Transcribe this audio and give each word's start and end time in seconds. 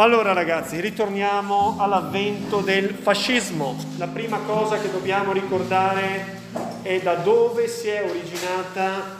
Allora 0.00 0.32
ragazzi, 0.32 0.78
ritorniamo 0.78 1.74
all'avvento 1.80 2.60
del 2.60 2.90
fascismo. 2.90 3.76
La 3.96 4.06
prima 4.06 4.38
cosa 4.46 4.78
che 4.78 4.92
dobbiamo 4.92 5.32
ricordare 5.32 6.38
è 6.82 7.00
da 7.00 7.14
dove 7.14 7.66
si 7.66 7.88
è 7.88 8.08
originata 8.08 9.16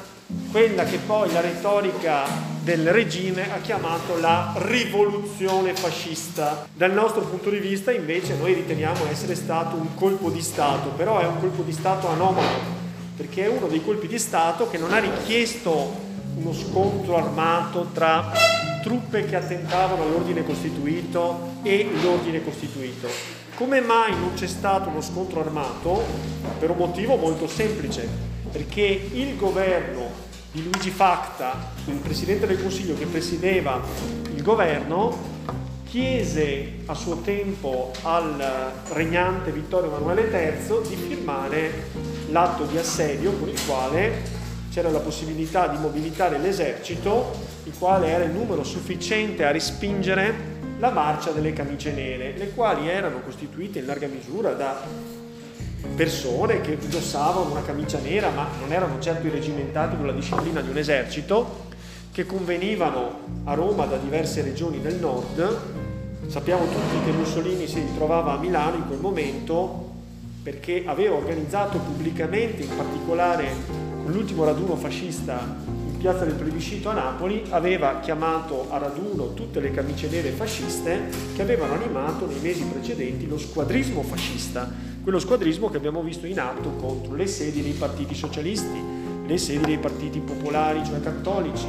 quella 0.53 0.85
che 0.85 0.99
poi 0.99 1.33
la 1.33 1.41
retorica 1.41 2.23
del 2.63 2.93
regime 2.93 3.53
ha 3.53 3.59
chiamato 3.59 4.21
la 4.21 4.53
rivoluzione 4.59 5.75
fascista. 5.75 6.69
Dal 6.73 6.93
nostro 6.93 7.23
punto 7.23 7.51
di 7.51 7.59
vista 7.59 7.91
invece 7.91 8.37
noi 8.37 8.53
riteniamo 8.53 9.05
essere 9.11 9.35
stato 9.35 9.75
un 9.75 9.97
colpo 9.97 10.31
di 10.31 10.41
Stato, 10.41 10.91
però 10.91 11.19
è 11.19 11.27
un 11.27 11.41
colpo 11.41 11.63
di 11.63 11.73
Stato 11.73 12.07
anomalo, 12.07 12.47
perché 13.17 13.47
è 13.47 13.49
uno 13.49 13.67
dei 13.67 13.85
colpi 13.85 14.07
di 14.07 14.21
Stato 14.21 14.71
che 14.71 14.79
non 14.79 14.93
ha 14.93 14.99
richiesto 14.99 16.07
uno 16.37 16.53
scontro 16.53 17.17
armato 17.17 17.89
tra 17.93 18.31
truppe 18.81 19.25
che 19.25 19.37
attentavano 19.37 20.03
all'ordine 20.03 20.45
costituito 20.45 21.57
e 21.63 21.89
l'ordine 22.03 22.43
costituito. 22.43 23.09
Come 23.55 23.81
mai 23.81 24.13
non 24.13 24.35
c'è 24.35 24.47
stato 24.47 24.89
uno 24.89 25.01
scontro 25.01 25.41
armato? 25.41 26.05
Per 26.59 26.71
un 26.71 26.77
motivo 26.77 27.17
molto 27.17 27.49
semplice, 27.49 28.09
perché 28.51 28.83
il 29.13 29.37
governo 29.37 30.27
di 30.53 30.63
Luigi 30.63 30.91
Facta, 30.91 31.73
il 31.87 31.97
Presidente 31.97 32.47
del 32.47 32.61
Consiglio 32.61 32.97
che 32.97 33.07
presiedeva 33.07 33.81
il 34.35 34.43
governo, 34.43 35.37
chiese 35.85 36.81
a 36.87 36.95
suo 36.95 37.17
tempo 37.17 37.93
al 38.03 38.73
regnante 38.93 39.51
Vittorio 39.51 39.89
Emanuele 39.89 40.29
III 40.31 40.89
di 40.89 40.97
firmare 40.97 41.91
l'atto 42.29 42.65
di 42.65 42.77
assedio 42.77 43.33
con 43.33 43.49
il 43.49 43.59
quale 43.67 44.37
c'era 44.71 44.91
la 44.91 44.99
possibilità 45.01 45.67
di 45.67 45.79
mobilitare 45.79 46.39
l'esercito, 46.39 47.48
il 47.69 47.75
quale 47.79 48.09
era 48.09 48.25
il 48.25 48.31
numero 48.31 48.65
sufficiente 48.65 49.45
a 49.45 49.51
respingere 49.51 50.57
la 50.79 50.91
marcia 50.91 51.33
delle 51.33 51.53
camicie 51.53 51.93
nere, 51.93 52.35
le 52.37 52.55
quali 52.55 52.89
erano 52.89 53.21
costituite 53.21 53.81
in 53.81 53.87
larga 53.87 54.07
misura 54.07 54.53
da 54.53 54.81
persone 55.95 56.63
che 56.63 56.79
indossavano 56.81 57.51
una 57.51 57.63
camicia 57.63 57.99
nera, 57.99 58.31
ma 58.31 58.49
non 58.59 58.73
erano 58.73 58.99
certo 59.01 59.27
i 59.27 59.31
regimentati 59.31 59.97
con 59.97 60.07
la 60.07 60.13
disciplina 60.13 60.63
di 60.63 60.71
un 60.71 60.79
esercito, 60.79 61.67
che 62.11 62.25
convenivano 62.25 63.21
a 63.45 63.55
Roma 63.55 63.85
da 63.85 63.97
diverse 63.97 64.43
regioni 64.43 64.81
del 64.81 64.97
nord. 64.97 65.59
Sappiamo 66.27 66.65
tutti 66.65 67.05
che 67.05 67.11
Mussolini 67.11 67.67
si 67.67 67.81
ritrovava 67.81 68.33
a 68.33 68.39
Milano 68.39 68.77
in 68.77 68.87
quel 68.87 69.01
momento 69.01 69.91
perché 70.43 70.85
aveva 70.87 71.17
organizzato 71.17 71.79
pubblicamente, 71.79 72.63
in 72.63 72.75
particolare 72.75 73.55
l'ultimo 74.07 74.45
raduno 74.45 74.75
fascista 74.77 75.77
piazza 75.99 76.25
del 76.25 76.35
plebiscito 76.35 76.91
a 76.91 76.93
Napoli 76.93 77.43
aveva 77.51 77.99
chiamato 77.99 78.69
a 78.71 78.79
raduno 78.79 79.35
tutte 79.35 79.59
le 79.59 79.73
camicie 79.73 80.09
nere 80.09 80.31
fasciste 80.31 81.09
che 81.35 81.43
avevano 81.43 81.75
animato 81.75 82.25
nei 82.25 82.39
mesi 82.39 82.63
precedenti 82.63 83.27
lo 83.27 83.37
squadrismo 83.37 84.03
fascista, 84.03 84.71
quello 85.03 85.19
squadrismo 85.19 85.69
che 85.69 85.77
abbiamo 85.77 86.01
visto 86.03 86.27
in 86.27 86.39
atto 86.39 86.71
contro 86.77 87.17
le 87.17 87.27
sedi 87.27 87.63
dei 87.63 87.73
partiti 87.73 88.15
socialisti, 88.15 88.81
le 89.27 89.39
sedi 89.39 89.65
dei 89.65 89.79
partiti 89.79 90.21
popolari, 90.21 90.85
cioè 90.85 91.01
cattolici, 91.01 91.67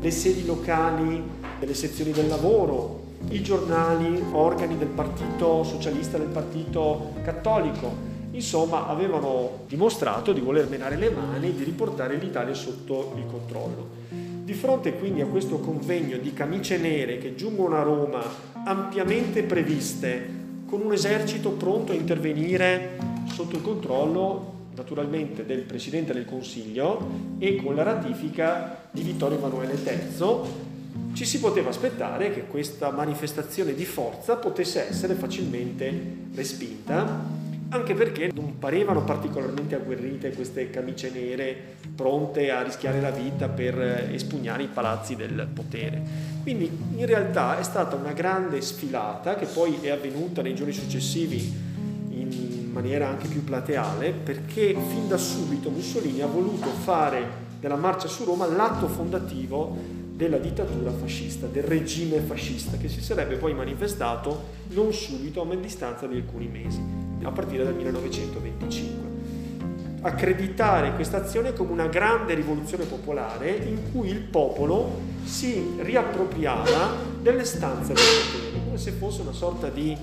le 0.00 0.10
sedi 0.10 0.46
locali 0.46 1.22
delle 1.60 1.74
sezioni 1.74 2.10
del 2.10 2.28
lavoro, 2.28 3.02
i 3.28 3.42
giornali, 3.42 4.24
organi 4.32 4.78
del 4.78 4.88
partito 4.88 5.62
socialista, 5.62 6.16
del 6.16 6.28
partito 6.28 7.12
cattolico, 7.22 8.07
Insomma, 8.38 8.86
avevano 8.86 9.64
dimostrato 9.66 10.32
di 10.32 10.38
voler 10.38 10.68
menare 10.68 10.94
le 10.94 11.10
mani, 11.10 11.56
di 11.56 11.64
riportare 11.64 12.14
l'Italia 12.14 12.54
sotto 12.54 13.12
il 13.16 13.24
controllo. 13.26 13.88
Di 14.44 14.52
fronte 14.52 14.92
quindi 14.96 15.20
a 15.20 15.26
questo 15.26 15.58
convegno 15.58 16.18
di 16.18 16.32
camicie 16.32 16.78
nere 16.78 17.18
che 17.18 17.34
giungono 17.34 17.76
a 17.76 17.82
Roma 17.82 18.22
ampiamente 18.64 19.42
previste, 19.42 20.36
con 20.66 20.82
un 20.82 20.92
esercito 20.92 21.50
pronto 21.50 21.90
a 21.90 21.96
intervenire 21.96 22.96
sotto 23.32 23.56
il 23.56 23.62
controllo 23.62 24.54
naturalmente 24.76 25.44
del 25.44 25.62
Presidente 25.62 26.12
del 26.12 26.24
Consiglio 26.24 27.10
e 27.38 27.56
con 27.56 27.74
la 27.74 27.82
ratifica 27.82 28.88
di 28.92 29.02
Vittorio 29.02 29.38
Emanuele 29.38 29.74
III, 29.74 30.66
ci 31.12 31.24
si 31.24 31.40
poteva 31.40 31.70
aspettare 31.70 32.32
che 32.32 32.46
questa 32.46 32.92
manifestazione 32.92 33.74
di 33.74 33.84
forza 33.84 34.36
potesse 34.36 34.88
essere 34.88 35.14
facilmente 35.14 36.28
respinta 36.32 37.46
anche 37.70 37.94
perché 37.94 38.30
non 38.34 38.58
parevano 38.58 39.04
particolarmente 39.04 39.74
agguerrite 39.74 40.32
queste 40.32 40.70
camicie 40.70 41.10
nere 41.10 41.76
pronte 41.94 42.50
a 42.50 42.62
rischiare 42.62 43.00
la 43.00 43.10
vita 43.10 43.48
per 43.48 43.78
espugnare 44.12 44.62
i 44.62 44.68
palazzi 44.68 45.16
del 45.16 45.48
potere. 45.52 46.02
Quindi 46.42 46.70
in 46.96 47.04
realtà 47.04 47.58
è 47.58 47.62
stata 47.62 47.96
una 47.96 48.12
grande 48.12 48.60
sfilata 48.62 49.36
che 49.36 49.46
poi 49.46 49.78
è 49.82 49.90
avvenuta 49.90 50.40
nei 50.40 50.54
giorni 50.54 50.72
successivi 50.72 51.66
in 52.10 52.70
maniera 52.72 53.08
anche 53.08 53.28
più 53.28 53.44
plateale 53.44 54.12
perché 54.12 54.74
fin 54.88 55.08
da 55.08 55.18
subito 55.18 55.68
Mussolini 55.68 56.22
ha 56.22 56.26
voluto 56.26 56.68
fare 56.68 57.46
della 57.60 57.76
marcia 57.76 58.08
su 58.08 58.24
Roma 58.24 58.46
l'atto 58.46 58.88
fondativo 58.88 59.96
della 60.14 60.38
dittatura 60.38 60.90
fascista, 60.90 61.46
del 61.46 61.64
regime 61.64 62.18
fascista, 62.20 62.76
che 62.76 62.88
si 62.88 63.00
sarebbe 63.00 63.36
poi 63.36 63.54
manifestato 63.54 64.56
non 64.70 64.92
subito, 64.92 65.44
ma 65.44 65.54
in 65.54 65.60
distanza 65.60 66.06
di 66.06 66.16
alcuni 66.16 66.48
mesi 66.48 67.07
a 67.22 67.30
partire 67.30 67.64
dal 67.64 67.74
1925. 67.74 69.06
Accreditare 70.00 70.94
questa 70.94 71.18
azione 71.18 71.52
come 71.52 71.72
una 71.72 71.88
grande 71.88 72.34
rivoluzione 72.34 72.84
popolare 72.84 73.50
in 73.50 73.90
cui 73.90 74.08
il 74.08 74.20
popolo 74.20 75.00
si 75.24 75.74
riappropriava 75.78 76.94
delle 77.20 77.44
stanze 77.44 77.94
del 77.94 78.04
potere, 78.04 78.64
come 78.64 78.78
se 78.78 78.92
fosse 78.92 79.22
una 79.22 79.32
sorta 79.32 79.68
di 79.68 79.96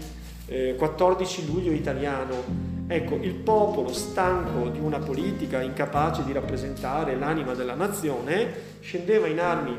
eh, 0.47 0.75
14 0.77 1.45
luglio 1.45 1.71
italiano. 1.71 2.73
Ecco, 2.87 3.15
il 3.15 3.33
popolo 3.33 3.91
stanco 3.93 4.69
di 4.69 4.79
una 4.79 4.99
politica 4.99 5.61
incapace 5.61 6.23
di 6.23 6.33
rappresentare 6.33 7.17
l'anima 7.17 7.53
della 7.53 7.73
nazione 7.73 8.51
scendeva 8.81 9.27
in 9.27 9.39
armi 9.39 9.75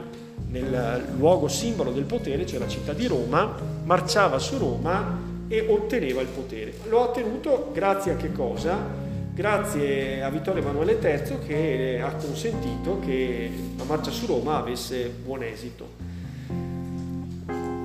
nel 0.48 1.04
luogo 1.16 1.46
simbolo 1.46 1.92
del 1.92 2.04
potere, 2.04 2.46
cioè 2.46 2.58
la 2.58 2.68
città 2.68 2.92
di 2.92 3.06
Roma, 3.06 3.54
marciava 3.84 4.38
su 4.38 4.58
Roma 4.58 5.25
e 5.48 5.66
otteneva 5.68 6.20
il 6.20 6.28
potere. 6.28 6.72
Lo 6.88 7.00
ha 7.00 7.04
ottenuto 7.08 7.70
grazie 7.72 8.12
a 8.12 8.16
che 8.16 8.32
cosa? 8.32 9.04
Grazie 9.32 10.22
a 10.22 10.30
Vittorio 10.30 10.62
Emanuele 10.62 10.98
III 11.00 11.38
che 11.46 12.00
ha 12.02 12.14
consentito 12.14 12.98
che 13.00 13.50
la 13.76 13.84
marcia 13.84 14.10
su 14.10 14.26
Roma 14.26 14.56
avesse 14.56 15.08
buon 15.08 15.42
esito. 15.42 16.04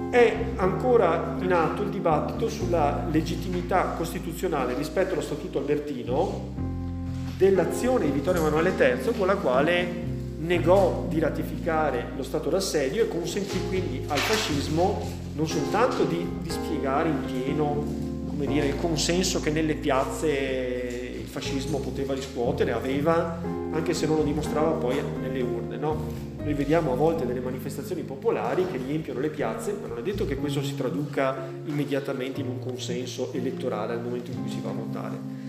È 0.09 0.35
ancora 0.55 1.35
in 1.39 1.51
atto 1.53 1.83
il 1.83 1.89
dibattito 1.89 2.49
sulla 2.49 3.05
legittimità 3.09 3.93
costituzionale 3.97 4.73
rispetto 4.73 5.13
allo 5.13 5.21
Statuto 5.21 5.59
Albertino 5.59 6.53
dell'azione 7.37 8.05
di 8.05 8.11
Vittorio 8.11 8.41
Emanuele 8.41 8.73
III 8.77 9.17
con 9.17 9.27
la 9.27 9.35
quale 9.35 10.10
negò 10.41 11.05
di 11.07 11.19
ratificare 11.19 12.11
lo 12.15 12.23
stato 12.23 12.49
d'assedio 12.49 13.03
e 13.03 13.07
consentì 13.07 13.59
quindi 13.67 14.03
al 14.07 14.17
fascismo 14.17 15.19
non 15.35 15.47
soltanto 15.47 16.03
di, 16.03 16.27
spiegare 16.47 17.09
in 17.09 17.25
pieno 17.25 18.09
dire, 18.47 18.67
il 18.67 18.75
consenso 18.75 19.39
che 19.39 19.51
nelle 19.51 19.75
piazze 19.75 21.17
il 21.21 21.27
fascismo 21.27 21.79
poteva 21.79 22.13
riscuotere, 22.13 22.71
aveva, 22.71 23.39
anche 23.71 23.93
se 23.93 24.05
non 24.07 24.17
lo 24.17 24.23
dimostrava 24.23 24.71
poi 24.71 24.97
nelle 25.21 25.41
urne. 25.41 25.77
No? 25.77 26.29
Noi 26.43 26.53
vediamo 26.53 26.91
a 26.91 26.95
volte 26.95 27.25
delle 27.25 27.39
manifestazioni 27.39 28.01
popolari 28.01 28.65
che 28.69 28.77
riempiono 28.77 29.19
le 29.19 29.29
piazze, 29.29 29.75
ma 29.79 29.87
non 29.87 29.99
è 29.99 30.01
detto 30.01 30.25
che 30.25 30.35
questo 30.35 30.63
si 30.63 30.75
traduca 30.75 31.47
immediatamente 31.65 32.41
in 32.41 32.47
un 32.47 32.59
consenso 32.59 33.31
elettorale 33.33 33.93
al 33.93 34.01
momento 34.01 34.31
in 34.31 34.41
cui 34.41 34.49
si 34.49 34.59
va 34.61 34.71
a 34.71 34.73
votare. 34.73 35.40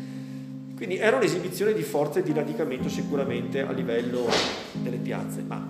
Quindi 0.82 0.98
era 0.98 1.16
un'esibizione 1.16 1.74
di 1.74 1.82
forza 1.82 2.18
e 2.18 2.24
di 2.24 2.32
radicamento 2.32 2.88
sicuramente 2.88 3.60
a 3.60 3.70
livello 3.70 4.26
delle 4.72 4.96
piazze, 4.96 5.40
ma 5.46 5.64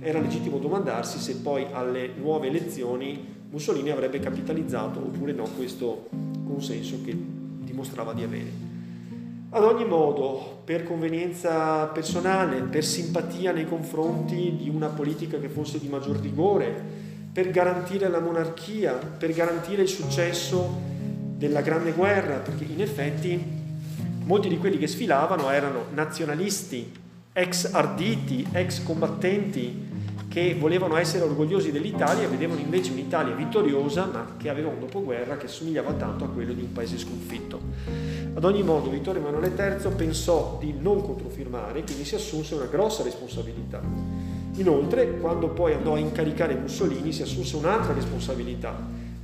era 0.00 0.18
legittimo 0.18 0.58
domandarsi 0.58 1.20
se 1.20 1.36
poi 1.36 1.64
alle 1.70 2.10
nuove 2.18 2.48
elezioni 2.48 3.24
Mussolini 3.48 3.90
avrebbe 3.90 4.18
capitalizzato 4.18 4.98
oppure 4.98 5.30
no 5.32 5.44
questo 5.56 6.08
consenso 6.44 6.98
che 7.04 7.16
dimostrava 7.16 8.14
di 8.14 8.24
avere. 8.24 8.50
Ad 9.50 9.62
ogni 9.62 9.84
modo, 9.84 10.60
per 10.64 10.82
convenienza 10.82 11.86
personale, 11.86 12.62
per 12.62 12.84
simpatia 12.84 13.52
nei 13.52 13.68
confronti 13.68 14.56
di 14.56 14.68
una 14.68 14.88
politica 14.88 15.38
che 15.38 15.48
fosse 15.48 15.78
di 15.78 15.86
maggior 15.86 16.16
rigore, 16.16 16.74
per 17.32 17.52
garantire 17.52 18.08
la 18.08 18.18
monarchia, 18.18 18.94
per 18.94 19.32
garantire 19.32 19.82
il 19.82 19.88
successo 19.88 20.68
della 21.36 21.60
Grande 21.60 21.92
Guerra, 21.92 22.38
perché 22.38 22.64
in 22.64 22.80
effetti 22.80 23.55
molti 24.26 24.48
di 24.48 24.58
quelli 24.58 24.78
che 24.78 24.86
sfilavano 24.86 25.50
erano 25.50 25.86
nazionalisti, 25.92 26.92
ex 27.32 27.72
arditi, 27.72 28.46
ex 28.52 28.82
combattenti, 28.82 29.94
che 30.28 30.54
volevano 30.58 30.96
essere 30.96 31.24
orgogliosi 31.24 31.72
dell'Italia 31.72 32.24
e 32.24 32.28
vedevano 32.28 32.60
invece 32.60 32.92
un'Italia 32.92 33.34
vittoriosa 33.34 34.06
ma 34.12 34.34
che 34.36 34.50
aveva 34.50 34.68
un 34.68 34.80
dopoguerra 34.80 35.36
che 35.36 35.48
somigliava 35.48 35.92
tanto 35.94 36.24
a 36.24 36.28
quello 36.28 36.52
di 36.52 36.60
un 36.60 36.72
paese 36.72 36.98
sconfitto. 36.98 37.60
Ad 38.34 38.44
ogni 38.44 38.62
modo 38.62 38.90
Vittorio 38.90 39.20
Emanuele 39.22 39.54
III 39.56 39.90
pensò 39.96 40.58
di 40.60 40.74
non 40.78 41.00
controfirmare, 41.02 41.82
quindi 41.84 42.04
si 42.04 42.16
assunse 42.16 42.54
una 42.54 42.66
grossa 42.66 43.02
responsabilità. 43.02 43.80
Inoltre, 44.56 45.18
quando 45.18 45.48
poi 45.48 45.72
andò 45.72 45.94
a 45.94 45.98
incaricare 45.98 46.54
Mussolini, 46.54 47.12
si 47.12 47.22
assunse 47.22 47.56
un'altra 47.56 47.94
responsabilità, 47.94 48.76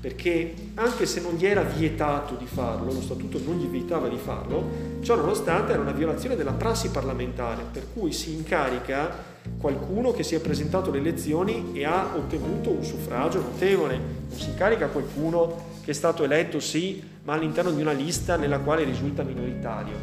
perché 0.02 0.52
anche 0.74 1.06
se 1.06 1.20
non 1.20 1.34
gli 1.34 1.46
era 1.46 1.62
vietato 1.62 2.34
di 2.34 2.44
farlo, 2.44 2.92
lo 2.92 3.00
statuto 3.00 3.40
non 3.46 3.56
gli 3.58 3.68
vietava 3.68 4.08
di 4.08 4.16
farlo, 4.16 4.98
ciò 5.00 5.14
nonostante 5.14 5.70
era 5.70 5.80
una 5.80 5.92
violazione 5.92 6.34
della 6.34 6.50
prassi 6.50 6.90
parlamentare, 6.90 7.62
per 7.70 7.86
cui 7.94 8.10
si 8.10 8.32
incarica 8.32 9.30
qualcuno 9.58 10.10
che 10.10 10.24
si 10.24 10.34
è 10.34 10.40
presentato 10.40 10.90
alle 10.90 10.98
elezioni 10.98 11.70
e 11.72 11.84
ha 11.84 12.16
ottenuto 12.16 12.70
un 12.70 12.82
suffragio 12.82 13.42
notevole, 13.42 13.96
non 13.96 14.36
si 14.36 14.48
incarica 14.48 14.88
qualcuno 14.88 15.70
che 15.84 15.92
è 15.92 15.94
stato 15.94 16.24
eletto 16.24 16.58
sì, 16.58 17.00
ma 17.22 17.34
all'interno 17.34 17.70
di 17.70 17.80
una 17.80 17.92
lista 17.92 18.34
nella 18.34 18.58
quale 18.58 18.82
risulta 18.82 19.22
minoritario. 19.22 19.94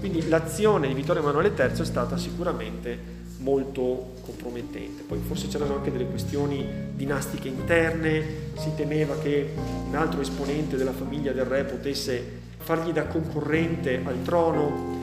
Quindi 0.00 0.28
l'azione 0.28 0.88
di 0.88 0.94
Vittorio 0.94 1.22
Emanuele 1.22 1.52
III 1.56 1.80
è 1.80 1.84
stata 1.84 2.16
sicuramente 2.16 3.19
molto 3.40 4.12
compromettente. 4.22 5.02
Poi 5.02 5.18
forse 5.26 5.48
c'erano 5.48 5.76
anche 5.76 5.90
delle 5.90 6.06
questioni 6.06 6.66
dinastiche 6.94 7.48
interne, 7.48 8.22
si 8.56 8.70
temeva 8.76 9.18
che 9.18 9.50
un 9.88 9.94
altro 9.94 10.20
esponente 10.20 10.76
della 10.76 10.92
famiglia 10.92 11.32
del 11.32 11.44
re 11.44 11.64
potesse 11.64 12.38
fargli 12.58 12.92
da 12.92 13.06
concorrente 13.06 14.00
al 14.04 14.22
trono. 14.22 14.98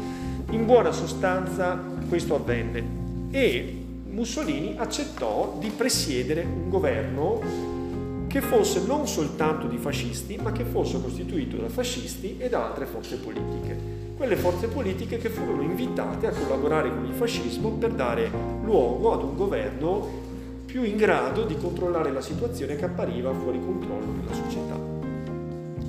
In 0.51 0.65
buona 0.65 0.91
sostanza 0.91 1.81
questo 2.07 2.35
avvenne 2.35 3.05
e 3.31 3.83
Mussolini 4.05 4.75
accettò 4.77 5.57
di 5.59 5.69
presiedere 5.69 6.41
un 6.43 6.69
governo 6.69 7.75
che 8.27 8.41
fosse 8.41 8.81
non 8.85 9.07
soltanto 9.07 9.67
di 9.67 9.77
fascisti, 9.77 10.37
ma 10.37 10.51
che 10.51 10.63
fosse 10.63 11.01
costituito 11.01 11.57
da 11.57 11.69
fascisti 11.69 12.37
e 12.37 12.49
da 12.49 12.65
altre 12.65 12.85
forze 12.85 13.17
politiche. 13.17 13.96
Quelle 14.17 14.35
forze 14.35 14.65
politiche 14.67 15.19
che 15.19 15.29
furono 15.29 15.61
invitate 15.61 16.25
a 16.25 16.31
collaborare 16.31 16.89
con 16.89 17.05
il 17.05 17.13
fascismo 17.13 17.69
per 17.69 17.91
dare 17.91 18.31
luogo 18.63 19.13
ad 19.13 19.21
un 19.21 19.35
governo 19.35 20.07
più 20.65 20.81
in 20.81 20.97
grado 20.97 21.43
di 21.43 21.55
controllare 21.55 22.11
la 22.11 22.19
situazione 22.19 22.75
che 22.75 22.85
appariva 22.85 23.31
fuori 23.31 23.59
controllo 23.59 24.11
nella 24.13 24.33
società. 24.33 24.75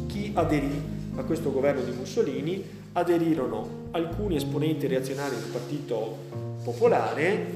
Chi 0.08 0.30
aderì 0.34 0.82
a 1.16 1.22
questo 1.22 1.50
governo 1.50 1.80
di 1.80 1.92
Mussolini? 1.92 2.62
Aderirono 2.92 3.88
alcuni 3.92 4.36
esponenti 4.36 4.86
reazionari 4.86 5.34
del 5.34 5.50
Partito 5.50 6.16
Popolare, 6.62 7.46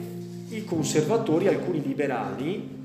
i 0.49 0.65
conservatori, 0.65 1.49
alcuni 1.49 1.83
liberali, 1.83 2.81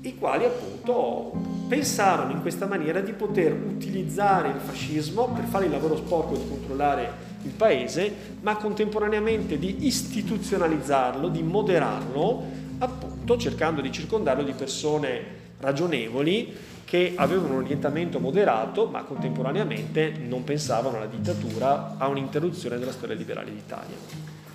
i 0.00 0.16
quali 0.16 0.46
appunto 0.46 1.32
pensavano 1.68 2.32
in 2.32 2.40
questa 2.40 2.64
maniera 2.64 3.00
di 3.00 3.12
poter 3.12 3.52
utilizzare 3.52 4.48
il 4.48 4.58
fascismo 4.58 5.28
per 5.28 5.44
fare 5.44 5.66
il 5.66 5.72
lavoro 5.72 5.96
sporco 5.96 6.34
di 6.34 6.48
controllare 6.48 7.25
il 7.46 7.52
paese, 7.52 8.12
ma 8.40 8.56
contemporaneamente 8.56 9.58
di 9.58 9.86
istituzionalizzarlo, 9.86 11.28
di 11.28 11.42
moderarlo, 11.42 12.42
appunto 12.78 13.36
cercando 13.36 13.80
di 13.80 13.90
circondarlo 13.90 14.42
di 14.42 14.52
persone 14.52 15.44
ragionevoli 15.58 16.54
che 16.84 17.14
avevano 17.16 17.54
un 17.54 17.62
orientamento 17.62 18.20
moderato, 18.20 18.86
ma 18.86 19.02
contemporaneamente 19.02 20.12
non 20.26 20.44
pensavano 20.44 20.98
alla 20.98 21.06
dittatura, 21.06 21.96
a 21.98 22.06
un'interruzione 22.06 22.78
della 22.78 22.92
storia 22.92 23.16
liberale 23.16 23.52
d'Italia. 23.52 23.96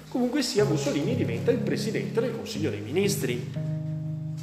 Comunque 0.07 0.41
sia, 0.41 0.63
Mussolini 0.65 1.15
diventa 1.15 1.51
il 1.51 1.57
presidente 1.57 2.21
del 2.21 2.35
Consiglio 2.35 2.69
dei 2.69 2.81
Ministri, 2.81 3.69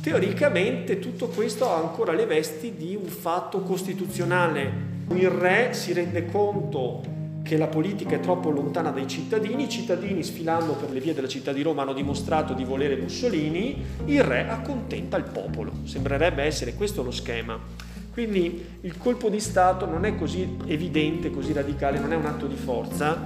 Teoricamente 0.00 1.00
tutto 1.00 1.26
questo 1.26 1.68
ha 1.68 1.76
ancora 1.76 2.12
le 2.12 2.24
vesti 2.24 2.74
di 2.76 2.94
un 2.94 3.08
fatto 3.08 3.60
costituzionale. 3.60 4.72
Il 5.12 5.28
re 5.28 5.74
si 5.74 5.92
rende 5.92 6.26
conto 6.26 7.02
che 7.48 7.56
la 7.56 7.66
politica 7.66 8.16
è 8.16 8.20
troppo 8.20 8.50
lontana 8.50 8.90
dai 8.90 9.08
cittadini, 9.08 9.62
i 9.62 9.68
cittadini 9.70 10.22
sfilando 10.22 10.74
per 10.74 10.90
le 10.90 11.00
vie 11.00 11.14
della 11.14 11.28
città 11.28 11.50
di 11.50 11.62
Roma 11.62 11.80
hanno 11.80 11.94
dimostrato 11.94 12.52
di 12.52 12.62
volere 12.62 12.96
Mussolini, 12.96 13.82
il 14.04 14.22
re 14.22 14.46
accontenta 14.46 15.16
il 15.16 15.24
popolo. 15.24 15.72
Sembrerebbe 15.84 16.42
essere 16.42 16.74
questo 16.74 17.02
lo 17.02 17.10
schema. 17.10 17.58
Quindi 18.12 18.62
il 18.82 18.98
colpo 18.98 19.30
di 19.30 19.40
Stato 19.40 19.86
non 19.86 20.04
è 20.04 20.14
così 20.14 20.56
evidente, 20.66 21.30
così 21.30 21.54
radicale, 21.54 21.98
non 21.98 22.12
è 22.12 22.16
un 22.16 22.26
atto 22.26 22.46
di 22.46 22.56
forza, 22.56 23.16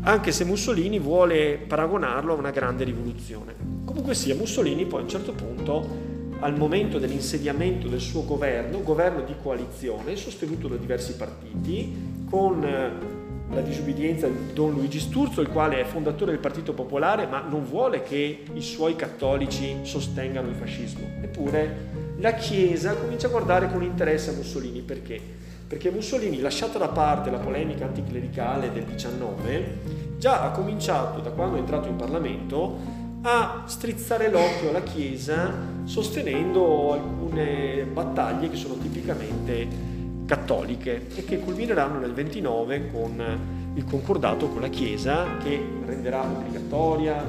anche 0.00 0.32
se 0.32 0.44
Mussolini 0.46 0.98
vuole 0.98 1.58
paragonarlo 1.58 2.32
a 2.32 2.36
una 2.36 2.50
grande 2.50 2.84
rivoluzione. 2.84 3.54
Comunque 3.84 4.14
sia, 4.14 4.34
Mussolini 4.34 4.86
poi 4.86 5.00
a 5.00 5.02
un 5.02 5.08
certo 5.10 5.32
punto, 5.32 6.08
al 6.40 6.56
momento 6.56 6.98
dell'insediamento 6.98 7.86
del 7.86 8.00
suo 8.00 8.24
governo, 8.24 8.82
governo 8.82 9.20
di 9.20 9.34
coalizione, 9.42 10.16
sostenuto 10.16 10.68
da 10.68 10.76
diversi 10.76 11.16
partiti, 11.16 12.09
con 12.30 12.64
eh, 12.64 13.18
la 13.52 13.60
disubbidienza 13.60 14.28
di 14.28 14.52
Don 14.52 14.70
Luigi 14.70 15.00
Sturzo, 15.00 15.40
il 15.40 15.48
quale 15.48 15.80
è 15.80 15.84
fondatore 15.84 16.30
del 16.30 16.40
Partito 16.40 16.72
Popolare, 16.72 17.26
ma 17.26 17.40
non 17.40 17.64
vuole 17.64 18.02
che 18.02 18.44
i 18.52 18.62
suoi 18.62 18.94
cattolici 18.94 19.78
sostengano 19.82 20.48
il 20.48 20.54
fascismo. 20.54 21.06
Eppure 21.20 21.88
la 22.18 22.34
Chiesa 22.34 22.94
comincia 22.94 23.26
a 23.26 23.30
guardare 23.30 23.68
con 23.70 23.82
interesse 23.82 24.30
a 24.30 24.34
Mussolini. 24.34 24.80
Perché? 24.82 25.20
Perché 25.66 25.90
Mussolini, 25.90 26.40
lasciata 26.40 26.78
da 26.78 26.88
parte 26.88 27.30
la 27.30 27.38
polemica 27.38 27.84
anticlericale 27.84 28.72
del 28.72 28.84
19, 28.84 29.78
già 30.18 30.42
ha 30.42 30.50
cominciato, 30.50 31.20
da 31.20 31.30
quando 31.30 31.56
è 31.56 31.58
entrato 31.58 31.88
in 31.88 31.96
Parlamento, 31.96 32.78
a 33.22 33.64
strizzare 33.66 34.30
l'occhio 34.30 34.70
alla 34.70 34.82
Chiesa 34.82 35.52
sostenendo 35.84 36.92
alcune 36.92 37.84
battaglie 37.84 38.48
che 38.48 38.56
sono 38.56 38.76
tipicamente 38.76 39.89
cattoliche 40.30 41.08
e 41.16 41.24
che 41.24 41.40
culmineranno 41.40 41.98
nel 41.98 42.12
29 42.12 42.92
con 42.92 43.72
il 43.74 43.84
concordato 43.84 44.46
con 44.46 44.60
la 44.60 44.68
Chiesa 44.68 45.38
che 45.38 45.60
renderà 45.84 46.22
obbligatoria 46.22 47.20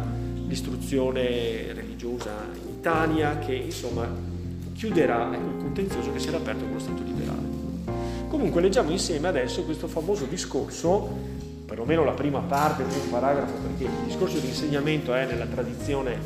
l'istruzione 0.48 1.74
religiosa 1.74 2.30
in 2.54 2.70
Italia, 2.70 3.40
che 3.40 3.56
insomma 3.56 4.08
chiuderà 4.74 5.34
ecco, 5.34 5.50
il 5.50 5.58
contenzioso 5.58 6.14
che 6.14 6.20
si 6.20 6.28
era 6.28 6.38
aperto 6.38 6.64
con 6.64 6.74
lo 6.74 6.80
Stato 6.80 7.02
liberale. 7.02 7.48
Comunque 8.28 8.62
leggiamo 8.62 8.92
insieme 8.92 9.30
adesso 9.30 9.64
questo 9.64 9.88
famoso 9.88 10.26
discorso 10.26 11.40
perlomeno 11.66 12.04
la 12.04 12.12
prima 12.12 12.42
parte 12.42 12.86
del 12.86 13.10
paragrafo, 13.10 13.54
perché 13.54 13.86
il 13.86 14.06
discorso 14.06 14.38
di 14.38 14.46
insegnamento 14.46 15.12
è 15.16 15.26
nella 15.26 15.46
tradizione 15.46 16.20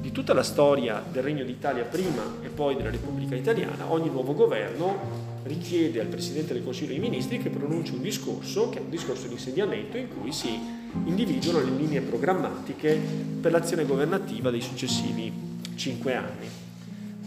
di 0.00 0.10
tutta 0.10 0.34
la 0.34 0.42
storia 0.42 1.00
del 1.08 1.22
Regno 1.22 1.44
d'Italia 1.44 1.84
prima 1.84 2.22
e 2.42 2.48
poi 2.48 2.74
della 2.74 2.90
Repubblica 2.90 3.36
Italiana, 3.36 3.92
ogni 3.92 4.10
nuovo 4.10 4.34
governo 4.34 5.35
richiede 5.46 6.00
al 6.00 6.06
Presidente 6.06 6.52
del 6.52 6.64
Consiglio 6.64 6.88
dei 6.88 6.98
Ministri 6.98 7.38
che 7.38 7.50
pronunci 7.50 7.94
un 7.94 8.02
discorso, 8.02 8.68
che 8.68 8.78
è 8.78 8.82
un 8.82 8.90
discorso 8.90 9.26
di 9.26 9.34
insediamento, 9.34 9.96
in 9.96 10.08
cui 10.08 10.32
si 10.32 10.58
individuano 11.04 11.60
le 11.60 11.76
linee 11.76 12.00
programmatiche 12.00 13.00
per 13.40 13.52
l'azione 13.52 13.84
governativa 13.84 14.50
dei 14.50 14.60
successivi 14.60 15.32
cinque 15.74 16.14
anni. 16.14 16.64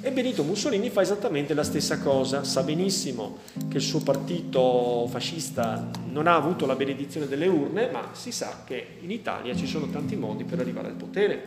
E 0.01 0.12
Benito 0.13 0.44
Mussolini 0.44 0.89
fa 0.89 1.01
esattamente 1.01 1.53
la 1.53 1.63
stessa 1.63 2.00
cosa, 2.00 2.46
sa 2.46 2.63
benissimo 2.63 3.39
che 3.67 3.77
il 3.77 3.84
suo 3.84 4.00
partito 4.00 5.05
fascista 5.10 5.89
non 6.10 6.25
ha 6.25 6.36
avuto 6.36 6.65
la 6.65 6.75
benedizione 6.75 7.27
delle 7.27 7.48
urne, 7.48 7.89
ma 7.91 8.12
si 8.13 8.32
sa 8.32 8.63
che 8.65 9.00
in 9.01 9.12
Italia 9.12 9.53
ci 9.55 9.67
sono 9.67 9.89
tanti 9.89 10.15
modi 10.15 10.46
per 10.46 10.60
arrivare 10.60 10.88
al 10.88 10.94
potere 10.94 11.44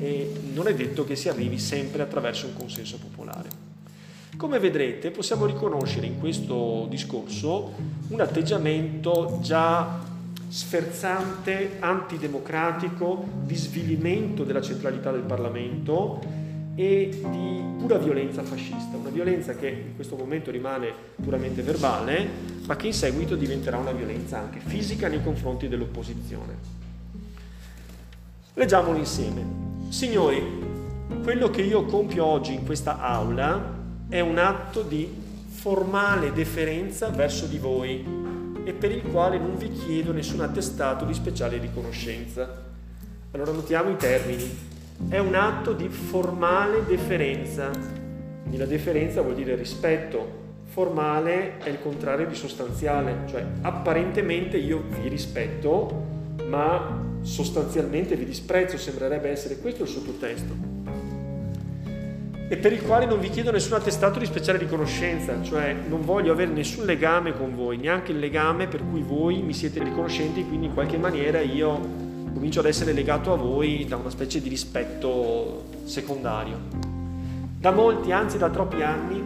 e 0.00 0.32
non 0.52 0.66
è 0.66 0.74
detto 0.74 1.04
che 1.04 1.14
si 1.14 1.28
arrivi 1.28 1.60
sempre 1.60 2.02
attraverso 2.02 2.46
un 2.46 2.54
consenso 2.54 2.98
popolare. 2.98 3.65
Come 4.36 4.58
vedrete 4.58 5.10
possiamo 5.10 5.46
riconoscere 5.46 6.06
in 6.06 6.18
questo 6.18 6.86
discorso 6.90 7.72
un 8.08 8.20
atteggiamento 8.20 9.38
già 9.40 9.98
sferzante, 10.48 11.76
antidemocratico, 11.80 13.24
di 13.44 13.56
svilimento 13.56 14.44
della 14.44 14.60
centralità 14.60 15.10
del 15.10 15.22
Parlamento, 15.22 16.44
e 16.78 17.08
di 17.30 17.62
pura 17.78 17.96
violenza 17.96 18.42
fascista, 18.42 18.98
una 18.98 19.08
violenza 19.08 19.54
che 19.54 19.68
in 19.68 19.94
questo 19.94 20.14
momento 20.14 20.50
rimane 20.50 20.92
puramente 21.22 21.62
verbale, 21.62 22.28
ma 22.66 22.76
che 22.76 22.88
in 22.88 22.92
seguito 22.92 23.34
diventerà 23.34 23.78
una 23.78 23.92
violenza 23.92 24.38
anche 24.38 24.60
fisica 24.60 25.08
nei 25.08 25.22
confronti 25.22 25.68
dell'opposizione. 25.68 26.54
Leggiamolo 28.52 28.98
insieme. 28.98 29.42
Signori, 29.88 30.42
quello 31.22 31.48
che 31.48 31.62
io 31.62 31.86
compio 31.86 32.26
oggi 32.26 32.52
in 32.52 32.66
questa 32.66 33.00
aula 33.00 33.75
è 34.08 34.20
un 34.20 34.38
atto 34.38 34.82
di 34.82 35.08
formale 35.48 36.32
deferenza 36.32 37.08
verso 37.08 37.46
di 37.46 37.58
voi 37.58 38.04
e 38.64 38.72
per 38.72 38.92
il 38.92 39.02
quale 39.02 39.38
non 39.38 39.56
vi 39.56 39.70
chiedo 39.72 40.12
nessun 40.12 40.40
attestato 40.40 41.04
di 41.04 41.14
speciale 41.14 41.58
riconoscenza. 41.58 42.64
Allora 43.32 43.50
notiamo 43.50 43.90
i 43.90 43.96
termini 43.96 44.74
è 45.08 45.18
un 45.18 45.34
atto 45.34 45.72
di 45.72 45.88
formale 45.88 46.84
deferenza. 46.86 47.70
Quindi 47.70 48.58
la 48.58 48.66
deferenza 48.66 49.22
vuol 49.22 49.34
dire 49.34 49.56
rispetto, 49.56 50.44
formale 50.64 51.58
è 51.58 51.68
il 51.68 51.80
contrario 51.80 52.26
di 52.26 52.34
sostanziale, 52.34 53.24
cioè 53.28 53.44
apparentemente 53.62 54.56
io 54.56 54.84
vi 55.00 55.08
rispetto, 55.08 56.04
ma 56.48 57.02
sostanzialmente 57.22 58.14
vi 58.14 58.24
disprezzo, 58.24 58.78
sembrerebbe 58.78 59.28
essere 59.28 59.58
questo 59.58 59.82
il 59.82 59.88
sottotesto. 59.88 60.75
E 62.48 62.56
per 62.56 62.72
il 62.72 62.80
quale 62.82 63.06
non 63.06 63.18
vi 63.18 63.28
chiedo 63.28 63.50
nessun 63.50 63.72
attestato 63.72 64.20
di 64.20 64.24
speciale 64.24 64.58
riconoscenza, 64.58 65.42
cioè 65.42 65.74
non 65.88 66.04
voglio 66.04 66.30
avere 66.30 66.52
nessun 66.52 66.84
legame 66.84 67.36
con 67.36 67.56
voi, 67.56 67.76
neanche 67.76 68.12
il 68.12 68.20
legame 68.20 68.68
per 68.68 68.82
cui 68.88 69.02
voi 69.02 69.42
mi 69.42 69.52
siete 69.52 69.82
riconoscenti, 69.82 70.46
quindi 70.46 70.66
in 70.66 70.74
qualche 70.74 70.96
maniera 70.96 71.40
io 71.40 71.76
comincio 72.32 72.60
ad 72.60 72.66
essere 72.66 72.92
legato 72.92 73.32
a 73.32 73.36
voi 73.36 73.84
da 73.88 73.96
una 73.96 74.10
specie 74.10 74.40
di 74.40 74.48
rispetto 74.48 75.64
secondario. 75.86 76.56
Da 77.58 77.72
molti, 77.72 78.12
anzi 78.12 78.38
da 78.38 78.48
troppi 78.48 78.80
anni, 78.80 79.24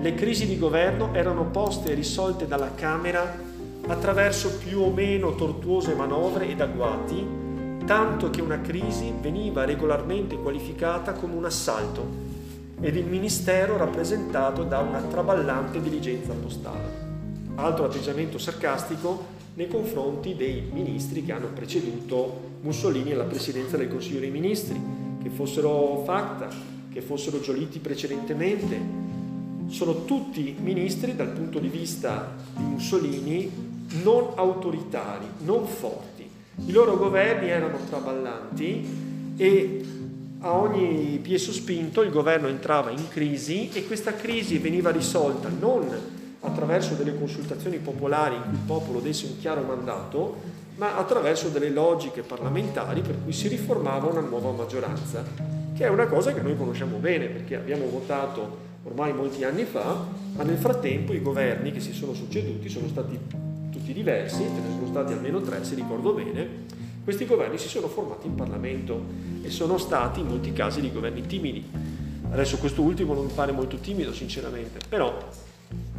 le 0.00 0.14
crisi 0.14 0.46
di 0.46 0.58
governo 0.58 1.10
erano 1.12 1.44
poste 1.44 1.92
e 1.92 1.94
risolte 1.94 2.46
dalla 2.46 2.74
Camera 2.74 3.42
attraverso 3.88 4.56
più 4.56 4.80
o 4.80 4.90
meno 4.90 5.34
tortuose 5.34 5.92
manovre 5.92 6.48
ed 6.48 6.62
agguati, 6.62 7.26
tanto 7.84 8.30
che 8.30 8.40
una 8.40 8.62
crisi 8.62 9.12
veniva 9.20 9.66
regolarmente 9.66 10.38
qualificata 10.38 11.12
come 11.12 11.34
un 11.34 11.44
assalto 11.44 12.32
ed 12.84 12.96
il 12.96 13.06
Ministero 13.06 13.78
rappresentato 13.78 14.62
da 14.62 14.80
una 14.80 15.00
traballante 15.00 15.80
diligenza 15.80 16.34
postale. 16.34 17.02
Altro 17.54 17.86
atteggiamento 17.86 18.36
sarcastico 18.36 19.24
nei 19.54 19.68
confronti 19.68 20.36
dei 20.36 20.68
ministri 20.70 21.24
che 21.24 21.32
hanno 21.32 21.46
preceduto 21.46 22.58
Mussolini 22.60 23.12
alla 23.12 23.24
presidenza 23.24 23.78
del 23.78 23.88
Consiglio 23.88 24.20
dei 24.20 24.30
Ministri, 24.30 24.78
che 25.22 25.30
fossero 25.30 26.02
Facta, 26.04 26.50
che 26.92 27.00
fossero 27.00 27.40
Giolitti 27.40 27.78
precedentemente. 27.78 28.78
Sono 29.68 30.04
tutti 30.04 30.54
ministri 30.60 31.16
dal 31.16 31.30
punto 31.30 31.60
di 31.60 31.68
vista 31.68 32.34
di 32.54 32.64
Mussolini 32.64 33.50
non 34.02 34.32
autoritari, 34.34 35.24
non 35.38 35.66
forti. 35.66 36.28
I 36.66 36.70
loro 36.70 36.98
governi 36.98 37.48
erano 37.48 37.78
traballanti 37.88 39.32
e 39.38 39.84
a 40.44 40.52
ogni 40.52 41.18
piè 41.22 41.38
sospinto 41.38 42.02
il 42.02 42.10
governo 42.10 42.48
entrava 42.48 42.90
in 42.90 43.08
crisi 43.08 43.70
e 43.72 43.86
questa 43.86 44.12
crisi 44.14 44.58
veniva 44.58 44.90
risolta 44.90 45.48
non 45.48 45.88
attraverso 46.40 46.92
delle 46.94 47.16
consultazioni 47.16 47.78
popolari 47.78 48.34
in 48.34 48.42
cui 48.42 48.52
il 48.52 48.58
popolo 48.66 49.00
desse 49.00 49.24
un 49.24 49.38
chiaro 49.38 49.62
mandato, 49.62 50.36
ma 50.76 50.98
attraverso 50.98 51.48
delle 51.48 51.70
logiche 51.70 52.20
parlamentari 52.20 53.00
per 53.00 53.16
cui 53.24 53.32
si 53.32 53.48
riformava 53.48 54.08
una 54.08 54.20
nuova 54.20 54.50
maggioranza, 54.50 55.24
che 55.74 55.84
è 55.84 55.88
una 55.88 56.06
cosa 56.06 56.34
che 56.34 56.42
noi 56.42 56.58
conosciamo 56.58 56.98
bene 56.98 57.28
perché 57.28 57.56
abbiamo 57.56 57.86
votato 57.86 58.72
ormai 58.82 59.14
molti 59.14 59.44
anni 59.44 59.64
fa, 59.64 60.04
ma 60.36 60.42
nel 60.42 60.58
frattempo 60.58 61.14
i 61.14 61.22
governi 61.22 61.72
che 61.72 61.80
si 61.80 61.94
sono 61.94 62.12
succeduti 62.12 62.68
sono 62.68 62.88
stati 62.88 63.18
tutti 63.70 63.94
diversi, 63.94 64.40
ce 64.40 64.60
ne 64.60 64.74
sono 64.74 64.88
stati 64.88 65.14
almeno 65.14 65.40
tre 65.40 65.64
se 65.64 65.74
ricordo 65.74 66.12
bene, 66.12 66.48
questi 67.04 67.26
governi 67.26 67.58
si 67.58 67.68
sono 67.68 67.86
formati 67.86 68.26
in 68.26 68.34
Parlamento 68.34 68.98
e 69.42 69.50
sono 69.50 69.76
stati 69.76 70.20
in 70.20 70.26
molti 70.26 70.54
casi 70.54 70.80
dei 70.80 70.90
governi 70.90 71.26
timidi. 71.26 71.62
Adesso 72.30 72.56
questo 72.56 72.80
ultimo 72.80 73.12
non 73.12 73.26
mi 73.26 73.32
pare 73.32 73.52
molto 73.52 73.76
timido 73.76 74.14
sinceramente, 74.14 74.78
però 74.88 75.14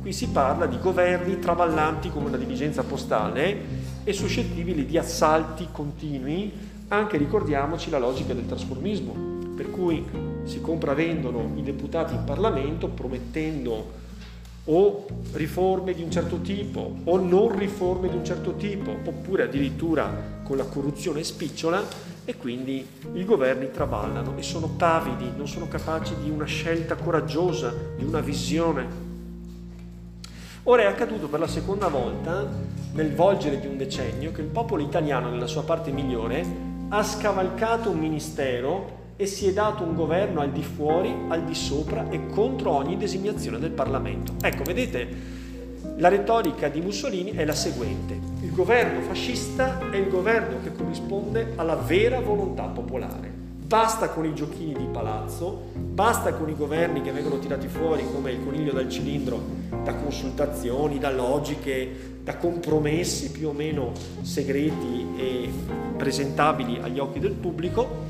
qui 0.01 0.11
si 0.11 0.29
parla 0.29 0.65
di 0.65 0.79
governi 0.79 1.37
traballanti 1.37 2.09
come 2.09 2.27
una 2.27 2.37
diligenza 2.37 2.83
postale 2.83 3.83
e 4.03 4.13
suscettibili 4.13 4.85
di 4.85 4.97
assalti 4.97 5.67
continui, 5.71 6.51
anche 6.87 7.17
ricordiamoci 7.17 7.91
la 7.91 7.99
logica 7.99 8.33
del 8.33 8.47
trasformismo, 8.47 9.53
per 9.55 9.69
cui 9.69 10.03
si 10.43 10.59
compravendono 10.59 11.51
i 11.55 11.61
deputati 11.61 12.15
in 12.15 12.23
Parlamento 12.23 12.87
promettendo 12.87 14.03
o 14.65 15.05
riforme 15.33 15.93
di 15.93 16.01
un 16.01 16.09
certo 16.09 16.41
tipo 16.41 16.95
o 17.03 17.17
non 17.17 17.57
riforme 17.57 18.09
di 18.09 18.15
un 18.15 18.25
certo 18.25 18.55
tipo, 18.55 18.91
oppure 18.91 19.43
addirittura 19.43 20.39
con 20.43 20.57
la 20.57 20.65
corruzione 20.65 21.23
spicciola 21.23 21.83
e 22.25 22.37
quindi 22.37 22.85
i 23.13 23.23
governi 23.23 23.69
traballano 23.69 24.35
e 24.37 24.41
sono 24.41 24.67
pavidi, 24.67 25.31
non 25.35 25.47
sono 25.47 25.67
capaci 25.67 26.15
di 26.23 26.29
una 26.29 26.45
scelta 26.45 26.95
coraggiosa, 26.95 27.73
di 27.95 28.03
una 28.03 28.19
visione. 28.19 29.03
Ora 30.63 30.81
è 30.81 30.85
accaduto 30.85 31.27
per 31.27 31.39
la 31.39 31.47
seconda 31.47 31.87
volta, 31.87 32.47
nel 32.93 33.13
volgere 33.13 33.59
di 33.59 33.67
un 33.67 33.77
decennio, 33.77 34.31
che 34.31 34.41
il 34.41 34.47
popolo 34.47 34.81
italiano, 34.81 35.29
nella 35.29 35.45
sua 35.45 35.61
parte 35.61 35.91
migliore, 35.91 36.43
ha 36.89 37.03
scavalcato 37.03 37.91
un 37.91 37.99
ministero 37.99 39.03
e 39.17 39.25
si 39.25 39.47
è 39.47 39.53
dato 39.53 39.83
un 39.83 39.95
governo 39.95 40.41
al 40.41 40.51
di 40.51 40.63
fuori, 40.63 41.13
al 41.29 41.43
di 41.45 41.55
sopra 41.55 42.09
e 42.09 42.27
contro 42.27 42.71
ogni 42.71 42.97
designazione 42.97 43.59
del 43.59 43.71
Parlamento. 43.71 44.33
Ecco, 44.41 44.63
vedete, 44.63 45.07
la 45.97 46.09
retorica 46.09 46.67
di 46.67 46.81
Mussolini 46.81 47.31
è 47.31 47.45
la 47.45 47.53
seguente. 47.53 48.19
Il 48.41 48.51
governo 48.51 48.99
fascista 49.01 49.79
è 49.89 49.95
il 49.95 50.09
governo 50.09 50.57
che 50.61 50.73
corrisponde 50.73 51.53
alla 51.55 51.75
vera 51.75 52.19
volontà 52.19 52.63
popolare. 52.63 53.33
Basta 53.65 54.09
con 54.09 54.25
i 54.25 54.35
giochini 54.35 54.73
di 54.73 54.87
palazzo, 54.91 55.69
basta 55.73 56.33
con 56.33 56.49
i 56.49 56.55
governi 56.55 57.01
che 57.01 57.11
vengono 57.11 57.39
tirati 57.39 57.67
fuori 57.67 58.05
come 58.13 58.31
il 58.31 58.43
coniglio 58.43 58.73
dal 58.73 58.89
cilindro 58.89 59.41
da 59.83 59.95
consultazioni, 59.95 60.99
da 60.99 61.11
logiche, 61.11 62.19
da 62.21 62.37
compromessi 62.37 63.31
più 63.31 63.47
o 63.47 63.53
meno 63.53 63.91
segreti 64.21 65.07
e 65.17 65.49
presentabili 65.95 66.79
agli 66.81 66.99
occhi 66.99 67.19
del 67.19 67.33
pubblico 67.33 68.03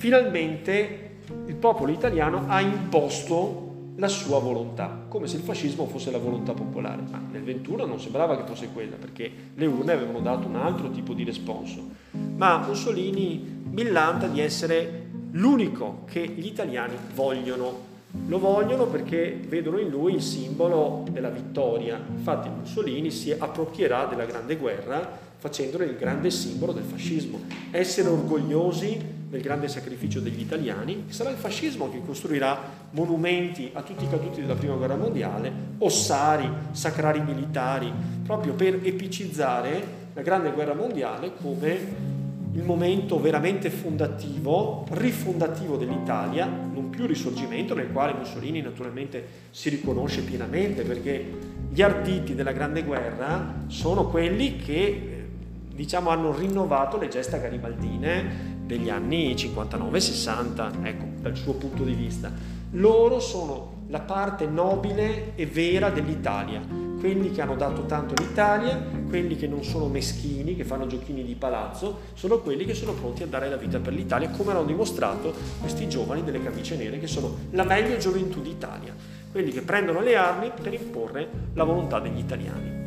finalmente 0.00 1.18
il 1.46 1.56
popolo 1.56 1.92
italiano 1.92 2.44
ha 2.46 2.62
imposto 2.62 3.66
la 3.96 4.08
sua 4.08 4.38
volontà, 4.38 5.04
come 5.06 5.26
se 5.26 5.36
il 5.36 5.42
fascismo 5.42 5.86
fosse 5.86 6.10
la 6.10 6.16
volontà 6.16 6.54
popolare. 6.54 7.02
Ma 7.10 7.22
nel 7.30 7.42
21 7.42 7.84
non 7.84 8.00
sembrava 8.00 8.34
che 8.34 8.46
fosse 8.46 8.70
quella, 8.72 8.96
perché 8.96 9.30
le 9.54 9.66
urne 9.66 9.92
avevano 9.92 10.20
dato 10.20 10.48
un 10.48 10.56
altro 10.56 10.90
tipo 10.90 11.12
di 11.12 11.22
responso. 11.22 11.86
Ma 12.12 12.64
Mussolini 12.66 13.62
millanta 13.68 14.26
di 14.26 14.40
essere 14.40 15.08
l'unico 15.32 16.04
che 16.06 16.26
gli 16.26 16.46
italiani 16.46 16.94
vogliono. 17.14 17.88
Lo 18.26 18.38
vogliono 18.38 18.86
perché 18.86 19.38
vedono 19.46 19.78
in 19.78 19.90
lui 19.90 20.14
il 20.14 20.22
simbolo 20.22 21.04
della 21.10 21.28
vittoria. 21.28 22.00
Infatti 22.10 22.48
Mussolini 22.48 23.10
si 23.10 23.32
approprierà 23.32 24.06
della 24.06 24.24
Grande 24.24 24.56
Guerra 24.56 25.28
facendone 25.36 25.84
il 25.84 25.96
grande 25.96 26.30
simbolo 26.30 26.72
del 26.72 26.84
fascismo. 26.84 27.40
Essere 27.70 28.08
orgogliosi 28.08 29.19
del 29.30 29.42
grande 29.42 29.68
sacrificio 29.68 30.18
degli 30.18 30.40
italiani, 30.40 31.04
sarà 31.06 31.30
il 31.30 31.36
fascismo 31.36 31.88
che 31.88 32.02
costruirà 32.04 32.58
monumenti 32.90 33.70
a 33.72 33.82
tutti 33.82 34.02
i 34.02 34.08
caduti 34.10 34.40
della 34.40 34.56
Prima 34.56 34.74
Guerra 34.74 34.96
Mondiale, 34.96 35.52
ossari, 35.78 36.50
sacrari 36.72 37.20
militari, 37.20 37.92
proprio 38.24 38.54
per 38.54 38.80
epicizzare 38.82 39.98
la 40.14 40.22
Grande 40.22 40.50
Guerra 40.50 40.74
Mondiale 40.74 41.30
come 41.40 42.18
il 42.52 42.64
momento 42.64 43.20
veramente 43.20 43.70
fondativo, 43.70 44.84
rifondativo 44.90 45.76
dell'Italia, 45.76 46.46
non 46.46 46.90
più 46.90 47.06
risorgimento 47.06 47.72
nel 47.72 47.92
quale 47.92 48.14
Mussolini 48.14 48.60
naturalmente 48.60 49.24
si 49.50 49.68
riconosce 49.68 50.22
pienamente 50.22 50.82
perché 50.82 51.24
gli 51.70 51.82
arditi 51.82 52.34
della 52.34 52.50
Grande 52.50 52.82
Guerra 52.82 53.62
sono 53.68 54.08
quelli 54.08 54.56
che 54.56 55.18
diciamo 55.72 56.10
hanno 56.10 56.36
rinnovato 56.36 56.98
le 56.98 57.06
gesta 57.06 57.36
garibaldine 57.36 58.58
degli 58.70 58.88
anni 58.88 59.34
59-60, 59.34 60.84
ecco, 60.84 61.04
dal 61.20 61.36
suo 61.36 61.54
punto 61.54 61.82
di 61.82 61.92
vista. 61.92 62.30
Loro 62.74 63.18
sono 63.18 63.78
la 63.88 63.98
parte 63.98 64.46
nobile 64.46 65.32
e 65.34 65.44
vera 65.46 65.90
dell'Italia, 65.90 66.60
quelli 67.00 67.32
che 67.32 67.40
hanno 67.40 67.56
dato 67.56 67.86
tanto 67.86 68.14
all'Italia, 68.16 68.80
quelli 69.08 69.34
che 69.34 69.48
non 69.48 69.64
sono 69.64 69.88
meschini, 69.88 70.54
che 70.54 70.64
fanno 70.64 70.86
giochini 70.86 71.24
di 71.24 71.34
palazzo, 71.34 72.02
sono 72.14 72.38
quelli 72.38 72.64
che 72.64 72.74
sono 72.74 72.92
pronti 72.92 73.24
a 73.24 73.26
dare 73.26 73.50
la 73.50 73.56
vita 73.56 73.80
per 73.80 73.92
l'Italia, 73.92 74.30
come 74.30 74.52
hanno 74.52 74.64
dimostrato 74.64 75.34
questi 75.58 75.88
giovani 75.88 76.22
delle 76.22 76.40
camicie 76.40 76.76
nere, 76.76 77.00
che 77.00 77.08
sono 77.08 77.34
la 77.50 77.64
meglio 77.64 77.96
gioventù 77.96 78.40
d'Italia, 78.40 78.94
quelli 79.32 79.50
che 79.50 79.62
prendono 79.62 80.00
le 80.00 80.14
armi 80.14 80.52
per 80.62 80.72
imporre 80.72 81.28
la 81.54 81.64
volontà 81.64 81.98
degli 81.98 82.18
italiani. 82.18 82.78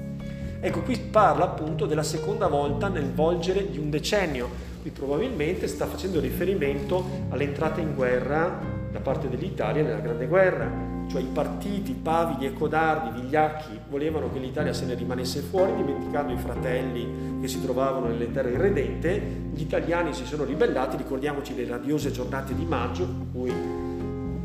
Ecco, 0.61 0.79
qui 0.79 0.97
parla 0.97 1.43
appunto 1.43 1.85
della 1.85 2.03
seconda 2.03 2.47
volta 2.47 2.87
nel 2.87 3.11
volgere 3.11 3.69
di 3.69 3.77
un 3.77 3.89
decennio, 3.89 4.71
qui 4.83 4.91
probabilmente 4.91 5.67
sta 5.67 5.85
facendo 5.85 6.19
riferimento 6.19 7.05
all'entrata 7.29 7.79
in 7.79 7.95
guerra 7.95 8.59
da 8.91 8.99
parte 8.99 9.29
dell'Italia 9.29 9.81
nella 9.81 10.01
Grande 10.01 10.27
Guerra, 10.27 10.69
cioè 11.07 11.21
i 11.21 11.29
partiti 11.31 11.93
pavidi 11.93 12.45
e 12.45 12.53
codardi, 12.53 13.21
vigliacchi, 13.21 13.79
volevano 13.89 14.29
che 14.31 14.39
l'Italia 14.39 14.73
se 14.73 14.85
ne 14.85 14.93
rimanesse 14.95 15.39
fuori, 15.39 15.73
dimenticando 15.77 16.33
i 16.33 16.37
fratelli 16.37 17.39
che 17.39 17.47
si 17.47 17.61
trovavano 17.61 18.07
nelle 18.07 18.29
terre 18.29 18.51
irredente, 18.51 19.21
gli 19.53 19.61
italiani 19.61 20.13
si 20.13 20.25
sono 20.25 20.43
ribellati, 20.43 20.97
ricordiamoci 20.97 21.55
le 21.55 21.65
radiose 21.65 22.11
giornate 22.11 22.53
di 22.53 22.65
maggio, 22.65 23.03
in 23.03 23.31
cui 23.31 23.53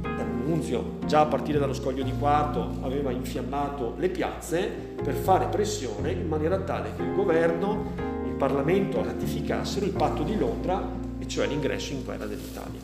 D'Annunzio 0.00 0.98
già 1.04 1.22
a 1.22 1.26
partire 1.26 1.58
dallo 1.58 1.74
scoglio 1.74 2.04
di 2.04 2.12
Quarto 2.16 2.76
aveva 2.82 3.10
infiammato 3.10 3.94
le 3.98 4.08
piazze 4.08 4.68
per 5.02 5.14
fare 5.14 5.46
pressione 5.46 6.12
in 6.12 6.28
maniera 6.28 6.58
tale 6.60 6.92
che 6.94 7.02
il 7.02 7.12
governo 7.14 8.06
Parlamento 8.38 9.02
ratificassero 9.02 9.84
il 9.84 9.92
patto 9.92 10.22
di 10.22 10.38
Londra, 10.38 10.82
e 11.18 11.26
cioè 11.26 11.46
l'ingresso 11.46 11.92
in 11.92 12.04
guerra 12.04 12.24
dell'Italia. 12.24 12.80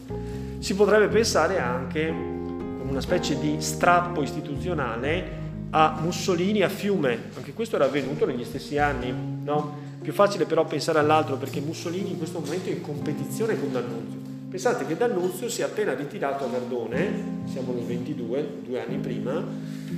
Si 0.58 0.74
potrebbe 0.74 1.08
pensare 1.08 1.58
anche, 1.58 2.08
con 2.08 2.88
una 2.88 3.00
specie 3.00 3.38
di 3.38 3.56
strappo 3.60 4.20
istituzionale, 4.20 5.42
a 5.70 5.98
Mussolini 6.00 6.62
a 6.62 6.68
Fiume, 6.68 7.30
anche 7.34 7.52
questo 7.52 7.76
era 7.76 7.86
avvenuto 7.86 8.26
negli 8.26 8.44
stessi 8.44 8.78
anni, 8.78 9.12
no? 9.42 9.82
Più 10.02 10.12
facile 10.12 10.44
però 10.44 10.64
pensare 10.64 10.98
all'altro 10.98 11.36
perché 11.36 11.60
Mussolini 11.60 12.10
in 12.10 12.18
questo 12.18 12.38
momento 12.40 12.68
è 12.68 12.72
in 12.72 12.80
competizione 12.80 13.58
con 13.58 13.72
D'Annunzio. 13.72 14.18
Pensate 14.50 14.86
che 14.86 14.96
D'Annunzio 14.96 15.48
si 15.48 15.62
è 15.62 15.64
appena 15.64 15.94
ritirato 15.94 16.44
a 16.44 16.48
Gardone, 16.48 17.42
siamo 17.46 17.72
nel 17.72 17.84
22, 17.84 18.48
due 18.64 18.80
anni 18.80 18.98
prima, 18.98 19.42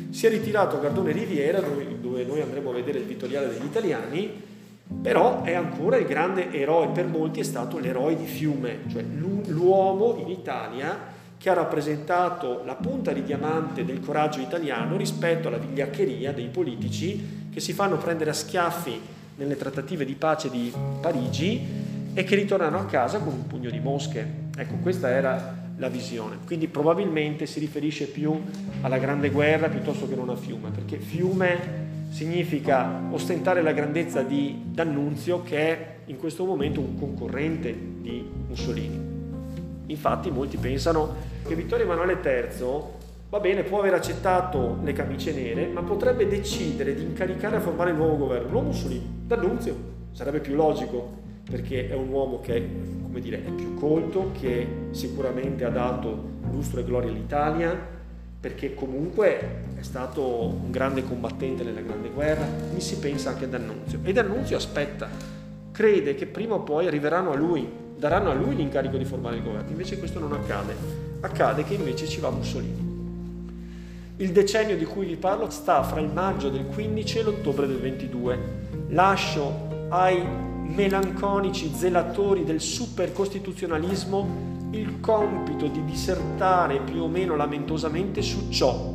si 0.09 0.27
è 0.27 0.31
ritirato 0.31 0.77
a 0.77 0.81
Gardone 0.81 1.13
Riviera 1.13 1.61
dove, 1.61 2.01
dove 2.01 2.25
noi 2.25 2.41
andremo 2.41 2.71
a 2.71 2.73
vedere 2.73 3.01
il 3.01 3.05
vittoriale 3.05 3.49
degli 3.49 3.65
italiani 3.65 4.46
però 5.03 5.43
è 5.43 5.55
ancora 5.55 5.97
il 5.97 6.07
grande 6.07 6.53
eroe, 6.53 6.89
per 6.89 7.07
molti 7.07 7.41
è 7.41 7.43
stato 7.43 7.79
l'eroe 7.79 8.17
di 8.17 8.27
Fiume, 8.27 8.81
cioè 8.89 9.03
l'uomo 9.03 10.17
in 10.19 10.29
Italia 10.29 11.15
che 11.39 11.51
ha 11.51 11.55
rappresentato 11.55 12.63
la 12.65 12.75
punta 12.75 13.13
di 13.13 13.23
diamante 13.23 13.85
del 13.85 14.01
coraggio 14.01 14.41
italiano 14.41 14.97
rispetto 14.97 15.49
alla 15.49 15.59
vigliaccheria 15.59 16.33
dei 16.33 16.49
politici 16.49 17.49
che 17.53 17.61
si 17.61 17.73
fanno 17.73 17.99
prendere 17.99 18.31
a 18.31 18.33
schiaffi 18.35 19.01
nelle 19.37 19.57
trattative 19.57 20.05
di 20.05 20.15
pace 20.15 20.51
di 20.51 20.73
Parigi 21.01 21.85
e 22.15 22.25
che 22.25 22.35
ritornano 22.35 22.79
a 22.79 22.87
casa 22.87 23.19
con 23.19 23.35
un 23.35 23.47
pugno 23.47 23.71
di 23.71 23.81
mosche. 23.81 24.45
Ecco, 24.57 24.77
questa 24.77 25.11
era 25.11 25.65
la 25.77 25.89
visione. 25.89 26.39
Quindi 26.47 26.69
probabilmente 26.69 27.45
si 27.45 27.61
riferisce 27.61 28.07
più 28.07 28.41
alla 28.81 28.99
Grande 28.99 29.29
Guerra 29.29 29.69
piuttosto 29.69 30.09
che 30.09 30.15
non 30.15 30.31
a 30.31 30.37
Fiume, 30.37 30.71
perché 30.71 30.99
Fiume 30.99 31.87
significa 32.09 33.03
ostentare 33.11 33.63
la 33.63 33.73
grandezza 33.73 34.23
di 34.23 34.63
D'Annunzio 34.65 35.43
che 35.43 35.57
è 35.59 35.95
in 36.07 36.17
questo 36.17 36.45
momento 36.45 36.81
un 36.81 36.99
concorrente 36.99 37.75
di 38.01 38.29
Mussolini. 38.49 39.15
Infatti 39.87 40.31
molti 40.31 40.57
pensano 40.57 41.15
che 41.47 41.55
Vittorio 41.55 41.85
Emanuele 41.85 42.19
III 42.23 42.67
va 43.29 43.41
bene, 43.41 43.63
può 43.63 43.81
aver 43.81 43.95
accettato 43.95 44.79
le 44.83 44.93
camicie 44.93 45.33
nere, 45.33 45.67
ma 45.67 45.83
potrebbe 45.83 46.27
decidere 46.27 46.95
di 46.95 47.03
incaricare 47.03 47.57
a 47.57 47.61
formare 47.61 47.91
il 47.91 47.97
nuovo 47.97 48.17
governo, 48.17 48.51
non 48.51 48.67
Mussolini, 48.67 49.23
D'Annunzio. 49.27 49.95
Sarebbe 50.13 50.41
più 50.41 50.55
logico, 50.55 51.25
perché 51.49 51.89
è 51.89 51.95
un 51.95 52.09
uomo 52.09 52.41
che 52.41 52.95
come 53.17 53.21
dire, 53.21 53.45
è 53.47 53.51
più 53.51 53.75
colto, 53.75 54.31
che 54.39 54.67
sicuramente 54.91 55.65
ha 55.65 55.71
dato 55.71 56.35
lustro 56.51 56.81
e 56.81 56.85
gloria 56.85 57.09
all'Italia, 57.09 57.96
perché 58.47 58.75
comunque 58.75 59.41
è 59.77 59.83
stato 59.83 60.23
un 60.23 60.71
grande 60.71 61.03
combattente 61.03 61.65
nella 61.65 61.81
Grande 61.81 62.11
Guerra, 62.11 62.47
mi 62.73 62.81
si 62.81 62.97
pensa 62.99 63.31
anche 63.31 63.47
a 63.47 63.49
D'Annunzio. 63.49 63.99
E 64.05 64.13
D'Annunzio 64.13 64.57
aspetta, 64.57 65.09
crede 65.73 66.15
che 66.15 66.27
prima 66.27 66.55
o 66.55 66.61
poi 66.61 66.87
arriveranno 66.87 67.33
a 67.33 67.35
lui, 67.35 67.69
daranno 67.99 68.31
a 68.31 68.35
lui 68.35 68.55
l'incarico 68.55 68.99
di 68.99 69.05
formare 69.05 69.39
il 69.39 69.43
governo, 69.43 69.69
invece 69.69 69.99
questo 69.99 70.21
non 70.21 70.33
accade, 70.33 70.77
accade 71.23 71.65
che 71.65 71.75
invece 71.75 72.07
ci 72.07 72.21
va 72.21 72.31
Mussolini. 72.31 72.95
Il 74.19 74.31
decennio 74.31 74.77
di 74.77 74.85
cui 74.85 75.07
vi 75.07 75.17
parlo 75.17 75.51
sta 75.51 75.83
fra 75.83 75.99
il 75.99 76.13
maggio 76.13 76.49
del 76.49 76.67
15 76.67 77.19
e 77.19 77.23
l'ottobre 77.25 77.67
del 77.67 77.81
22. 77.81 78.39
Lascio 78.91 79.89
ai 79.89 80.25
melanconici 80.63 81.73
zelatori 81.75 82.45
del 82.45 82.61
supercostituzionalismo 82.61 84.56
il 84.71 85.01
compito 85.01 85.67
di 85.67 85.85
dissertare 85.85 86.81
più 86.81 87.03
o 87.03 87.09
meno 87.09 87.37
lamentosamente 87.37 88.23
su 88.23 88.49
ciò. 88.51 88.95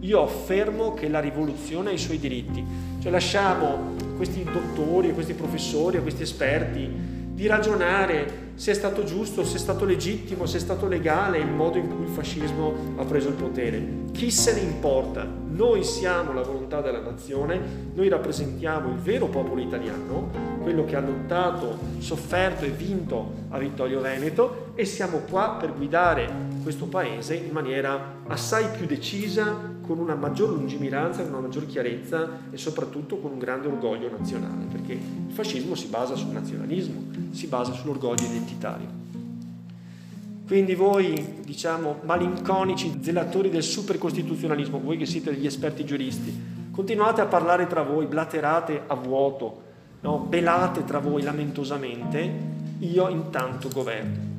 Io 0.00 0.22
affermo 0.22 0.94
che 0.94 1.08
la 1.08 1.20
rivoluzione 1.20 1.90
ha 1.90 1.92
i 1.92 1.98
suoi 1.98 2.18
diritti, 2.18 2.64
cioè 3.00 3.10
lasciamo 3.10 3.96
questi 4.16 4.44
dottori, 4.44 5.12
questi 5.12 5.34
professori, 5.34 6.00
questi 6.00 6.22
esperti 6.22 6.88
di 7.32 7.46
ragionare 7.46 8.48
se 8.54 8.72
è 8.72 8.74
stato 8.74 9.04
giusto, 9.04 9.42
se 9.42 9.56
è 9.56 9.58
stato 9.58 9.86
legittimo, 9.86 10.44
se 10.44 10.58
è 10.58 10.60
stato 10.60 10.86
legale 10.86 11.38
il 11.38 11.48
modo 11.48 11.78
in 11.78 11.88
cui 11.88 12.04
il 12.04 12.10
fascismo 12.10 12.74
ha 12.96 13.04
preso 13.06 13.28
il 13.28 13.34
potere. 13.34 13.82
Chi 14.12 14.30
se 14.30 14.52
ne 14.52 14.60
importa? 14.60 15.26
Noi 15.48 15.82
siamo 15.82 16.34
la 16.34 16.42
volontà 16.42 16.82
della 16.82 17.00
nazione, 17.00 17.58
noi 17.94 18.10
rappresentiamo 18.10 18.90
il 18.90 18.96
vero 18.96 19.28
popolo 19.28 19.62
italiano, 19.62 20.28
quello 20.60 20.84
che 20.84 20.96
ha 20.96 21.00
lottato, 21.00 21.78
sofferto 21.98 22.66
e 22.66 22.68
vinto 22.68 23.32
a 23.48 23.58
Vittorio 23.58 24.02
Veneto 24.02 24.69
e 24.80 24.86
siamo 24.86 25.18
qua 25.28 25.56
per 25.60 25.74
guidare 25.74 26.48
questo 26.62 26.86
paese 26.86 27.34
in 27.34 27.52
maniera 27.52 28.22
assai 28.28 28.64
più 28.74 28.86
decisa, 28.86 29.54
con 29.86 29.98
una 29.98 30.14
maggior 30.14 30.48
lungimiranza, 30.48 31.20
con 31.20 31.32
una 31.32 31.42
maggior 31.42 31.66
chiarezza 31.66 32.26
e 32.50 32.56
soprattutto 32.56 33.18
con 33.18 33.32
un 33.32 33.38
grande 33.38 33.66
orgoglio 33.66 34.08
nazionale, 34.10 34.64
perché 34.72 34.92
il 34.92 35.32
fascismo 35.32 35.74
si 35.74 35.88
basa 35.88 36.14
sul 36.14 36.30
nazionalismo, 36.30 37.02
si 37.30 37.46
basa 37.46 37.74
sull'orgoglio 37.74 38.24
identitario. 38.24 38.86
Quindi 40.46 40.74
voi, 40.74 41.40
diciamo, 41.44 41.96
malinconici 42.04 43.00
zelatori 43.02 43.50
del 43.50 43.62
supercostituzionalismo, 43.62 44.80
voi 44.80 44.96
che 44.96 45.04
siete 45.04 45.30
degli 45.30 45.44
esperti 45.44 45.84
giuristi, 45.84 46.34
continuate 46.70 47.20
a 47.20 47.26
parlare 47.26 47.66
tra 47.66 47.82
voi, 47.82 48.06
blaterate 48.06 48.84
a 48.86 48.94
vuoto, 48.94 49.62
no? 50.00 50.20
belate 50.20 50.84
tra 50.84 51.00
voi 51.00 51.20
lamentosamente, 51.20 52.32
io 52.78 53.08
intanto 53.10 53.68
governo. 53.68 54.29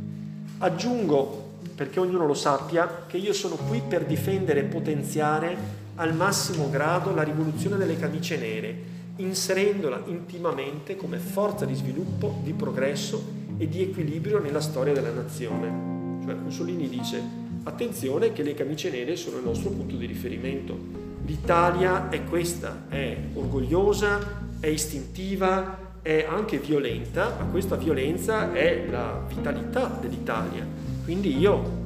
Aggiungo, 0.63 1.54
perché 1.74 2.00
ognuno 2.00 2.28
lo 2.28 2.36
sappia, 2.36 3.06
che 3.08 3.17
io 3.17 3.34
sono 3.34 3.56
qui 3.56 3.82
per 3.88 4.06
difendere 4.06 4.60
e 4.60 4.63
potenziare 4.65 5.58
al 5.95 6.13
massimo 6.13 6.69
grado 6.69 7.15
la 7.15 7.24
rivoluzione 7.24 7.78
delle 7.78 7.97
camicie 7.97 8.38
nere, 8.38 8.76
inserendola 9.15 10.04
intimamente 10.06 10.95
come 10.95 11.17
forza 11.17 11.65
di 11.65 11.74
sviluppo, 11.74 12.41
di 12.43 12.54
progresso 12.54 13.24
e 13.58 13.67
di 13.67 13.82
equilibrio 13.82 14.38
nella 14.38 14.62
storia 14.62 14.93
della 14.93 15.10
nazione. 15.10 16.21
Cioè 16.24 16.36
Mussolini 16.36 16.88
dice 16.88 17.19
attenzione 17.63 18.32
che 18.32 18.43
le 18.43 18.54
camicie 18.54 18.91
nere 18.91 19.15
sono 19.15 19.38
il 19.38 19.43
nostro 19.43 19.71
punto 19.71 19.95
di 19.95 20.06
riferimento. 20.06 20.78
L'Italia 21.26 22.10
è 22.10 22.24
questa, 22.26 22.84
è 22.88 23.17
orgogliosa, 23.34 24.19
è 24.60 24.67
istintiva, 24.67 25.91
è 26.02 26.26
anche 26.28 26.58
violenta, 26.58 27.36
ma 27.38 27.46
questa 27.46 27.76
violenza 27.76 28.52
è 28.54 28.86
la 28.90 29.24
vitalità 29.28 29.98
dell'Italia. 30.02 30.66
Quindi 31.04 31.38
io 31.38 31.80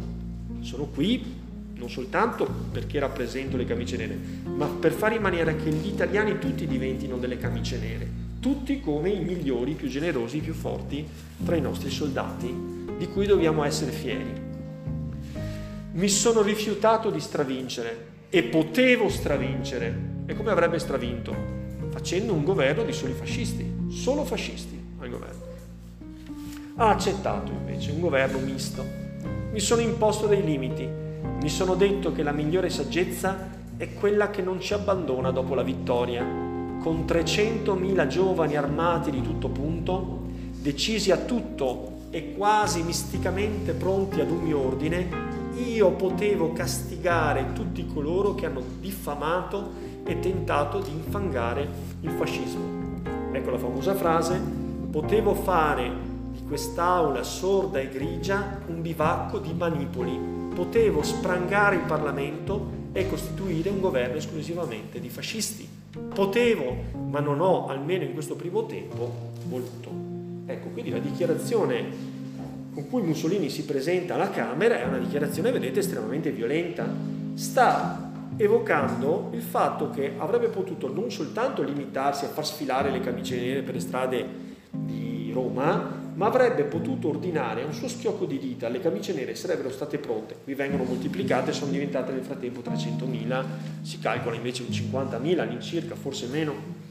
sono 0.62 0.86
qui 0.86 1.44
non 1.76 1.90
soltanto 1.90 2.48
perché 2.72 3.00
rappresento 3.00 3.58
le 3.58 3.66
camicie 3.66 3.98
nere, 3.98 4.18
ma 4.46 4.66
per 4.66 4.94
fare 4.94 5.16
in 5.16 5.22
maniera 5.22 5.54
che 5.54 5.70
gli 5.70 5.88
italiani 5.88 6.40
tutti 6.40 6.66
diventino 6.66 7.18
delle 7.18 7.38
camicie 7.38 7.78
nere, 7.78 8.08
tutti 8.40 8.80
come 8.80 9.10
i 9.10 9.20
migliori, 9.20 9.72
i 9.72 9.76
più 9.76 9.88
generosi, 9.88 10.38
i 10.38 10.42
più 10.42 10.54
forti 10.54 11.06
tra 11.44 11.56
i 11.56 11.62
nostri 11.62 11.90
soldati, 11.90 12.74
di 12.98 13.08
cui 13.08 13.26
dobbiamo 13.26 13.64
essere 13.64 13.92
fieri. 13.92 14.44
Mi 15.94 16.08
sono 16.10 16.42
rifiutato 16.42 17.10
di 17.10 17.20
stravincere 17.20 18.14
e 18.30 18.44
potevo 18.44 19.10
stravincere. 19.10 20.14
E 20.26 20.34
come 20.34 20.52
avrebbe 20.52 20.80
stravinto? 20.80 21.36
Facendo 21.90 22.34
un 22.34 22.44
governo 22.44 22.84
di 22.84 22.94
soli 22.94 23.14
fascisti, 23.14 23.75
solo 23.96 24.24
fascisti 24.26 24.80
al 25.00 25.10
governo. 25.10 25.44
Ha 26.76 26.90
accettato 26.90 27.52
invece 27.52 27.92
un 27.92 28.02
governo 28.02 28.38
misto. 28.40 28.84
Mi 29.52 29.60
sono 29.60 29.82
imposto 29.82 30.28
dei 30.28 30.44
limiti 30.44 31.04
mi 31.46 31.52
sono 31.52 31.76
detto 31.76 32.12
che 32.12 32.24
la 32.24 32.32
migliore 32.32 32.72
saggezza 32.72 33.52
è 33.78 33.94
quella 33.94 34.32
che 34.32 34.42
non 34.42 34.60
ci 34.60 34.74
abbandona 34.74 35.30
dopo 35.30 35.54
la 35.54 35.62
vittoria. 35.62 36.24
Con 36.24 37.06
300.000 37.08 38.08
giovani 38.08 38.56
armati 38.56 39.12
di 39.12 39.22
tutto 39.22 39.50
punto, 39.50 40.24
decisi 40.60 41.12
a 41.12 41.18
tutto 41.18 42.08
e 42.10 42.34
quasi 42.34 42.82
misticamente 42.82 43.74
pronti 43.74 44.22
ad 44.22 44.32
un 44.32 44.40
mio 44.40 44.60
ordine, 44.60 45.08
io 45.56 45.92
potevo 45.92 46.52
castigare 46.52 47.54
tutti 47.54 47.86
coloro 47.86 48.34
che 48.34 48.48
hanno 48.48 48.64
diffamato 48.80 49.72
e 50.04 50.20
tentato 50.20 50.80
di 50.80 50.90
infangare 50.90 51.68
il 52.02 52.10
fascismo. 52.10 52.85
Ecco 53.36 53.52
la 53.52 53.58
famosa 53.58 53.96
frase, 53.96 54.40
potevo 54.90 55.34
fare 55.34 55.92
di 56.32 56.44
quest'aula 56.48 57.22
sorda 57.22 57.80
e 57.80 57.90
grigia 57.90 58.62
un 58.68 58.82
bivacco 58.82 59.40
di 59.40 59.54
manipoli 59.54 60.36
potevo 60.56 61.04
sprangare 61.04 61.76
il 61.76 61.82
Parlamento 61.82 62.84
e 62.94 63.10
costituire 63.10 63.70
un 63.70 63.82
governo 63.82 64.16
esclusivamente 64.16 65.02
di 65.02 65.10
fascisti. 65.10 65.68
Potevo, 66.14 66.76
ma 67.10 67.20
non 67.20 67.42
ho, 67.42 67.68
almeno 67.68 68.06
in 68.06 68.14
questo 68.14 68.36
primo 68.36 68.66
tempo, 68.66 69.34
voluto. 69.48 69.92
Ecco, 70.46 70.70
quindi 70.70 70.92
la 70.92 71.00
dichiarazione 71.00 72.14
con 72.74 72.88
cui 72.90 73.02
Mussolini 73.02 73.50
si 73.50 73.66
presenta 73.66 74.16
alla 74.16 74.30
Camera 74.30 74.80
è 74.80 74.86
una 74.86 74.98
dichiarazione, 74.98 75.52
vedete, 75.52 75.82
estremamente 75.82 76.32
violenta. 76.32 76.88
Sta 77.34 78.12
evocando 78.38 79.30
il 79.34 79.42
fatto 79.42 79.90
che 79.90 80.14
avrebbe 80.18 80.48
potuto 80.48 80.92
non 80.92 81.10
soltanto 81.12 81.64
limitarsi 81.64 82.26
a 82.26 82.30
far 82.30 82.46
sfilare 82.46 82.92
le 82.92 83.00
camicie 83.00 83.40
nere 83.40 83.62
per 83.62 83.74
le 83.76 83.80
strade 83.80 84.28
di 84.72 85.32
Roma, 85.34 86.04
ma 86.16 86.28
avrebbe 86.28 86.64
potuto 86.64 87.10
ordinare 87.10 87.64
a 87.64 87.66
un 87.66 87.74
suo 87.74 87.88
schiocco 87.88 88.26
di 88.26 88.40
dita 88.40 88.70
le 88.70 88.80
camicie 88.80 89.14
nere 89.14 89.36
sarebbero 89.36 89.70
state 89.70 89.98
pronte, 89.98 90.36
qui 90.44 90.54
vengono 90.54 90.84
moltiplicate, 90.84 91.52
sono 91.52 91.72
diventate 91.72 92.14
nel 92.14 92.24
frattempo 92.24 92.62
300.000, 92.62 93.44
si 93.82 94.00
calcola 94.00 94.36
invece 94.36 94.64
un 94.64 94.70
50.000 94.70 95.40
all'incirca, 95.40 95.96
forse 95.96 96.28
meno. 96.28 96.84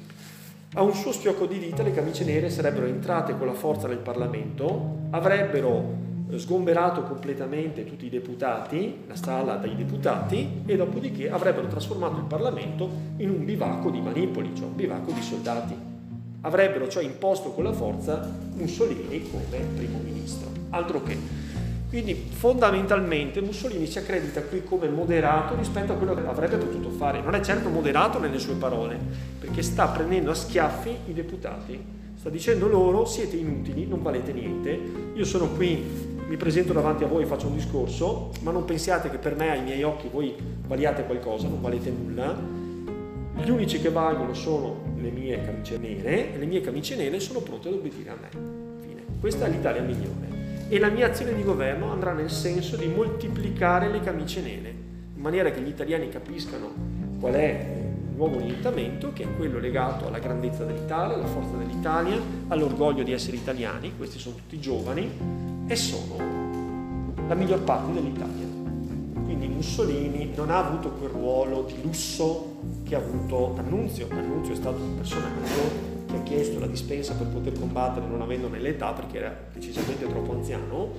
A 0.74 0.82
un 0.82 0.92
suo 0.92 1.12
schiocco 1.12 1.46
di 1.46 1.58
dita 1.58 1.82
le 1.82 1.94
camicie 1.94 2.24
nere 2.24 2.50
sarebbero 2.50 2.86
entrate 2.86 3.36
con 3.38 3.46
la 3.46 3.54
forza 3.54 3.86
nel 3.86 3.98
Parlamento, 3.98 5.06
avrebbero 5.10 6.03
sgomberato 6.36 7.02
completamente 7.02 7.84
tutti 7.84 8.06
i 8.06 8.10
deputati, 8.10 9.02
la 9.06 9.16
sala 9.16 9.56
dai 9.56 9.76
deputati, 9.76 10.62
e 10.66 10.76
dopodiché 10.76 11.30
avrebbero 11.30 11.66
trasformato 11.68 12.16
il 12.18 12.24
Parlamento 12.24 12.88
in 13.18 13.30
un 13.30 13.44
bivacco 13.44 13.90
di 13.90 14.00
manipoli, 14.00 14.52
cioè 14.54 14.66
un 14.66 14.76
bivacco 14.76 15.12
di 15.12 15.22
soldati 15.22 15.92
avrebbero 16.44 16.88
cioè 16.88 17.04
imposto 17.04 17.50
con 17.50 17.64
la 17.64 17.72
forza 17.72 18.30
Mussolini 18.54 19.28
come 19.30 19.58
primo 19.74 19.98
ministro. 20.02 20.48
Altro 20.70 21.02
che. 21.02 21.16
Quindi 21.88 22.14
fondamentalmente 22.14 23.40
Mussolini 23.40 23.86
si 23.86 23.98
accredita 23.98 24.42
qui 24.42 24.64
come 24.64 24.88
moderato 24.88 25.54
rispetto 25.54 25.92
a 25.92 25.96
quello 25.96 26.14
che 26.14 26.26
avrebbe 26.26 26.56
potuto 26.56 26.90
fare. 26.90 27.20
Non 27.20 27.34
è 27.34 27.40
certo 27.40 27.68
moderato 27.68 28.18
nelle 28.18 28.38
sue 28.38 28.54
parole, 28.54 28.98
perché 29.38 29.62
sta 29.62 29.86
prendendo 29.88 30.30
a 30.30 30.34
schiaffi 30.34 30.96
i 31.06 31.12
deputati. 31.12 32.02
Sta 32.16 32.30
dicendo 32.30 32.66
loro 32.68 33.04
siete 33.04 33.36
inutili, 33.36 33.86
non 33.86 34.02
valete 34.02 34.32
niente, 34.32 34.78
io 35.14 35.24
sono 35.24 35.48
qui, 35.50 36.12
mi 36.26 36.36
presento 36.36 36.72
davanti 36.72 37.04
a 37.04 37.06
voi 37.06 37.22
e 37.22 37.26
faccio 37.26 37.48
un 37.48 37.54
discorso, 37.54 38.30
ma 38.40 38.50
non 38.50 38.64
pensiate 38.64 39.10
che 39.10 39.18
per 39.18 39.36
me, 39.36 39.50
ai 39.50 39.62
miei 39.62 39.82
occhi, 39.82 40.08
voi 40.08 40.34
valiate 40.66 41.04
qualcosa, 41.04 41.48
non 41.48 41.60
valete 41.60 41.90
nulla. 41.90 42.34
Gli 43.36 43.50
unici 43.50 43.80
che 43.80 43.90
valgono 43.90 44.32
sono 44.32 44.92
le 44.96 45.10
mie 45.10 45.42
camicie 45.44 45.76
nere 45.76 46.34
e 46.34 46.38
le 46.38 46.46
mie 46.46 46.60
camicie 46.60 46.96
nere 46.96 47.20
sono 47.20 47.40
pronte 47.40 47.68
ad 47.68 47.74
obbedire 47.74 48.10
a 48.10 48.16
me. 48.18 48.28
Fine. 48.80 49.02
Questa 49.20 49.46
è 49.46 49.50
l'Italia 49.50 49.82
migliore 49.82 50.32
e 50.68 50.78
la 50.78 50.88
mia 50.88 51.08
azione 51.08 51.34
di 51.34 51.42
governo 51.42 51.92
andrà 51.92 52.12
nel 52.12 52.30
senso 52.30 52.76
di 52.76 52.86
moltiplicare 52.86 53.90
le 53.90 54.00
camicie 54.00 54.40
nere, 54.40 54.70
in 55.14 55.20
maniera 55.20 55.50
che 55.50 55.60
gli 55.60 55.68
italiani 55.68 56.08
capiscano 56.08 56.72
qual 57.20 57.34
è 57.34 57.82
il 58.08 58.16
nuovo 58.16 58.36
orientamento, 58.36 59.12
che 59.12 59.24
è 59.24 59.36
quello 59.36 59.58
legato 59.58 60.06
alla 60.06 60.18
grandezza 60.18 60.64
dell'Italia, 60.64 61.16
alla 61.16 61.26
forza 61.26 61.56
dell'Italia, 61.56 62.18
all'orgoglio 62.48 63.02
di 63.02 63.12
essere 63.12 63.36
italiani, 63.36 63.92
questi 63.96 64.18
sono 64.18 64.36
tutti 64.36 64.58
giovani 64.58 65.53
e 65.66 65.76
sono 65.76 66.16
la 67.26 67.34
miglior 67.34 67.62
parte 67.62 67.92
dell'Italia. 67.92 68.46
Quindi 69.24 69.48
Mussolini 69.48 70.32
non 70.34 70.50
ha 70.50 70.66
avuto 70.66 70.90
quel 70.90 71.10
ruolo 71.10 71.62
di 71.62 71.80
lusso 71.82 72.56
che 72.84 72.94
ha 72.94 72.98
avuto 72.98 73.52
D'Annunzio. 73.56 74.06
D'Annunzio 74.06 74.52
è 74.52 74.56
stato 74.56 74.76
un 74.76 74.96
personaggio 74.96 75.92
che 76.06 76.16
ha 76.16 76.22
chiesto 76.22 76.60
la 76.60 76.66
dispensa 76.66 77.14
per 77.14 77.28
poter 77.28 77.58
combattere 77.58 78.06
non 78.06 78.20
avendone 78.20 78.58
l'età 78.58 78.92
perché 78.92 79.18
era 79.18 79.36
decisamente 79.52 80.06
troppo 80.06 80.32
anziano 80.32 80.92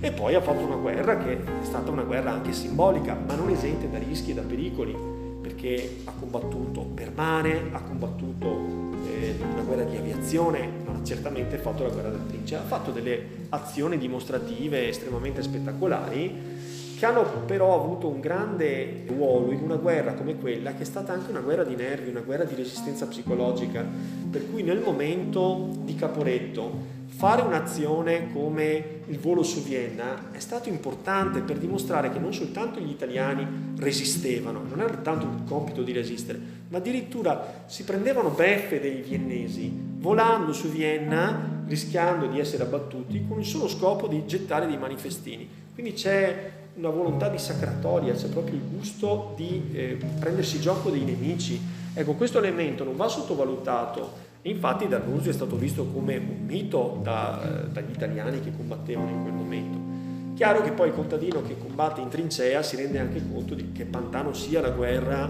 e 0.00 0.12
poi 0.12 0.34
ha 0.34 0.40
fatto 0.40 0.64
una 0.64 0.76
guerra 0.76 1.18
che 1.18 1.32
è 1.32 1.64
stata 1.64 1.90
una 1.90 2.04
guerra 2.04 2.32
anche 2.32 2.52
simbolica 2.52 3.18
ma 3.26 3.34
non 3.34 3.50
esente 3.50 3.90
da 3.90 3.98
rischi 3.98 4.30
e 4.30 4.34
da 4.34 4.42
pericoli 4.42 4.96
perché 5.42 6.00
ha 6.04 6.12
combattuto 6.18 6.82
per 6.82 7.12
mare, 7.14 7.68
ha 7.72 7.80
combattuto 7.80 8.85
eh, 9.20 9.36
una 9.52 9.62
guerra 9.62 9.84
di 9.84 9.96
aviazione, 9.96 10.68
non 10.84 10.96
ha 10.96 11.04
certamente 11.04 11.56
fatto 11.58 11.82
la 11.82 11.90
guerra 11.90 12.10
Principe, 12.26 12.60
ha 12.60 12.64
fatto 12.64 12.90
delle 12.90 13.44
azioni 13.50 13.98
dimostrative 13.98 14.88
estremamente 14.88 15.42
spettacolari 15.42 16.54
che 16.96 17.04
hanno 17.04 17.24
però 17.44 17.74
avuto 17.74 18.08
un 18.08 18.20
grande 18.20 19.04
ruolo 19.06 19.52
in 19.52 19.60
una 19.60 19.76
guerra 19.76 20.14
come 20.14 20.36
quella, 20.36 20.74
che 20.74 20.82
è 20.82 20.86
stata 20.86 21.12
anche 21.12 21.30
una 21.30 21.40
guerra 21.40 21.62
di 21.62 21.74
nervi, 21.74 22.08
una 22.08 22.20
guerra 22.20 22.44
di 22.44 22.54
resistenza 22.54 23.06
psicologica, 23.06 23.84
per 24.30 24.50
cui 24.50 24.62
nel 24.62 24.80
momento 24.80 25.68
di 25.82 25.94
Caporetto 25.94 26.94
fare 27.06 27.42
un'azione 27.42 28.32
come 28.32 29.02
il 29.06 29.18
volo 29.18 29.42
su 29.42 29.62
Vienna 29.62 30.30
è 30.32 30.38
stato 30.38 30.68
importante 30.68 31.40
per 31.40 31.58
dimostrare 31.58 32.10
che 32.10 32.18
non 32.18 32.34
soltanto 32.34 32.80
gli 32.80 32.90
italiani 32.90 33.74
resistevano, 33.78 34.62
non 34.68 34.80
era 34.80 34.96
tanto 34.96 35.26
il 35.26 35.44
compito 35.46 35.82
di 35.82 35.92
resistere, 35.92 36.38
ma 36.68 36.78
addirittura 36.78 37.64
si 37.66 37.84
prendevano 37.84 38.30
beffe 38.30 38.80
dei 38.80 39.00
viennesi, 39.02 39.72
volando 39.98 40.52
su 40.52 40.68
Vienna, 40.68 41.62
rischiando 41.66 42.26
di 42.26 42.40
essere 42.40 42.64
abbattuti, 42.64 43.24
con 43.26 43.38
il 43.38 43.46
solo 43.46 43.68
scopo 43.68 44.08
di 44.08 44.26
gettare 44.26 44.66
dei 44.66 44.78
manifestini. 44.78 45.48
Quindi 45.72 45.92
c'è 45.92 46.52
una 46.74 46.90
volontà 46.90 47.28
di 47.28 47.38
sacratoria, 47.38 48.14
c'è 48.14 48.28
proprio 48.28 48.56
il 48.56 48.62
gusto 48.68 49.32
di 49.36 49.70
eh, 49.72 49.98
prendersi 50.18 50.60
gioco 50.60 50.90
dei 50.90 51.04
nemici. 51.04 51.60
Ecco, 51.94 52.12
questo 52.12 52.38
elemento 52.38 52.84
non 52.84 52.96
va 52.96 53.08
sottovalutato. 53.08 54.24
Infatti 54.46 54.86
D'Annunzio 54.86 55.30
è 55.30 55.34
stato 55.34 55.56
visto 55.56 55.86
come 55.86 56.16
un 56.16 56.44
mito 56.46 57.00
da, 57.02 57.42
eh, 57.42 57.68
dagli 57.68 57.90
italiani 57.90 58.40
che 58.40 58.52
combattevano 58.56 59.10
in 59.10 59.22
quel 59.22 59.34
momento. 59.34 60.34
Chiaro 60.34 60.62
che 60.62 60.70
poi 60.70 60.88
il 60.88 60.94
contadino 60.94 61.42
che 61.42 61.58
combatte 61.58 62.00
in 62.00 62.08
trincea 62.08 62.62
si 62.62 62.76
rende 62.76 63.00
anche 63.00 63.20
conto 63.28 63.54
di 63.54 63.72
che 63.72 63.86
pantano 63.86 64.32
sia 64.34 64.60
la 64.60 64.70
guerra 64.70 65.28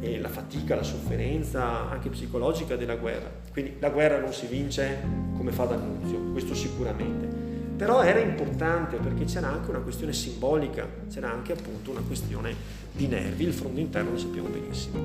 e 0.00 0.18
la 0.18 0.28
fatica, 0.28 0.76
la 0.76 0.82
sofferenza 0.82 1.90
anche 1.90 2.08
psicologica 2.08 2.76
della 2.76 2.96
guerra. 2.96 3.30
Quindi 3.52 3.76
la 3.80 3.90
guerra 3.90 4.18
non 4.18 4.32
si 4.32 4.46
vince 4.46 4.98
come 5.36 5.52
fa 5.52 5.64
D'Annunzio, 5.64 6.32
questo 6.32 6.54
sicuramente 6.54 7.42
però 7.76 8.02
era 8.02 8.20
importante 8.20 8.98
perché 8.98 9.24
c'era 9.24 9.48
anche 9.48 9.68
una 9.70 9.80
questione 9.80 10.12
simbolica, 10.12 10.86
c'era 11.12 11.32
anche 11.32 11.52
appunto 11.52 11.90
una 11.90 12.02
questione 12.06 12.54
di 12.92 13.08
nervi, 13.08 13.44
il 13.44 13.52
fronte 13.52 13.80
interno 13.80 14.12
lo 14.12 14.16
sappiamo 14.16 14.46
benissimo. 14.48 15.00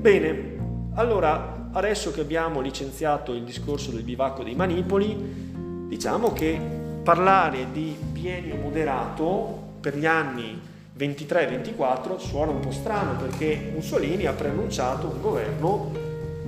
Bene, 0.00 0.59
allora 0.94 1.68
adesso 1.72 2.10
che 2.10 2.20
abbiamo 2.20 2.60
licenziato 2.60 3.32
il 3.32 3.44
discorso 3.44 3.90
del 3.90 4.02
bivacco 4.02 4.42
dei 4.42 4.54
manipoli, 4.54 5.16
diciamo 5.88 6.32
che 6.32 6.58
parlare 7.02 7.66
di 7.72 7.96
biennio 8.12 8.56
moderato 8.56 9.68
per 9.80 9.96
gli 9.96 10.06
anni 10.06 10.60
23-24 10.98 12.18
suona 12.18 12.52
un 12.52 12.60
po' 12.60 12.72
strano 12.72 13.16
perché 13.16 13.70
Mussolini 13.72 14.26
ha 14.26 14.32
preannunciato 14.32 15.06
un 15.06 15.20
governo 15.20 15.92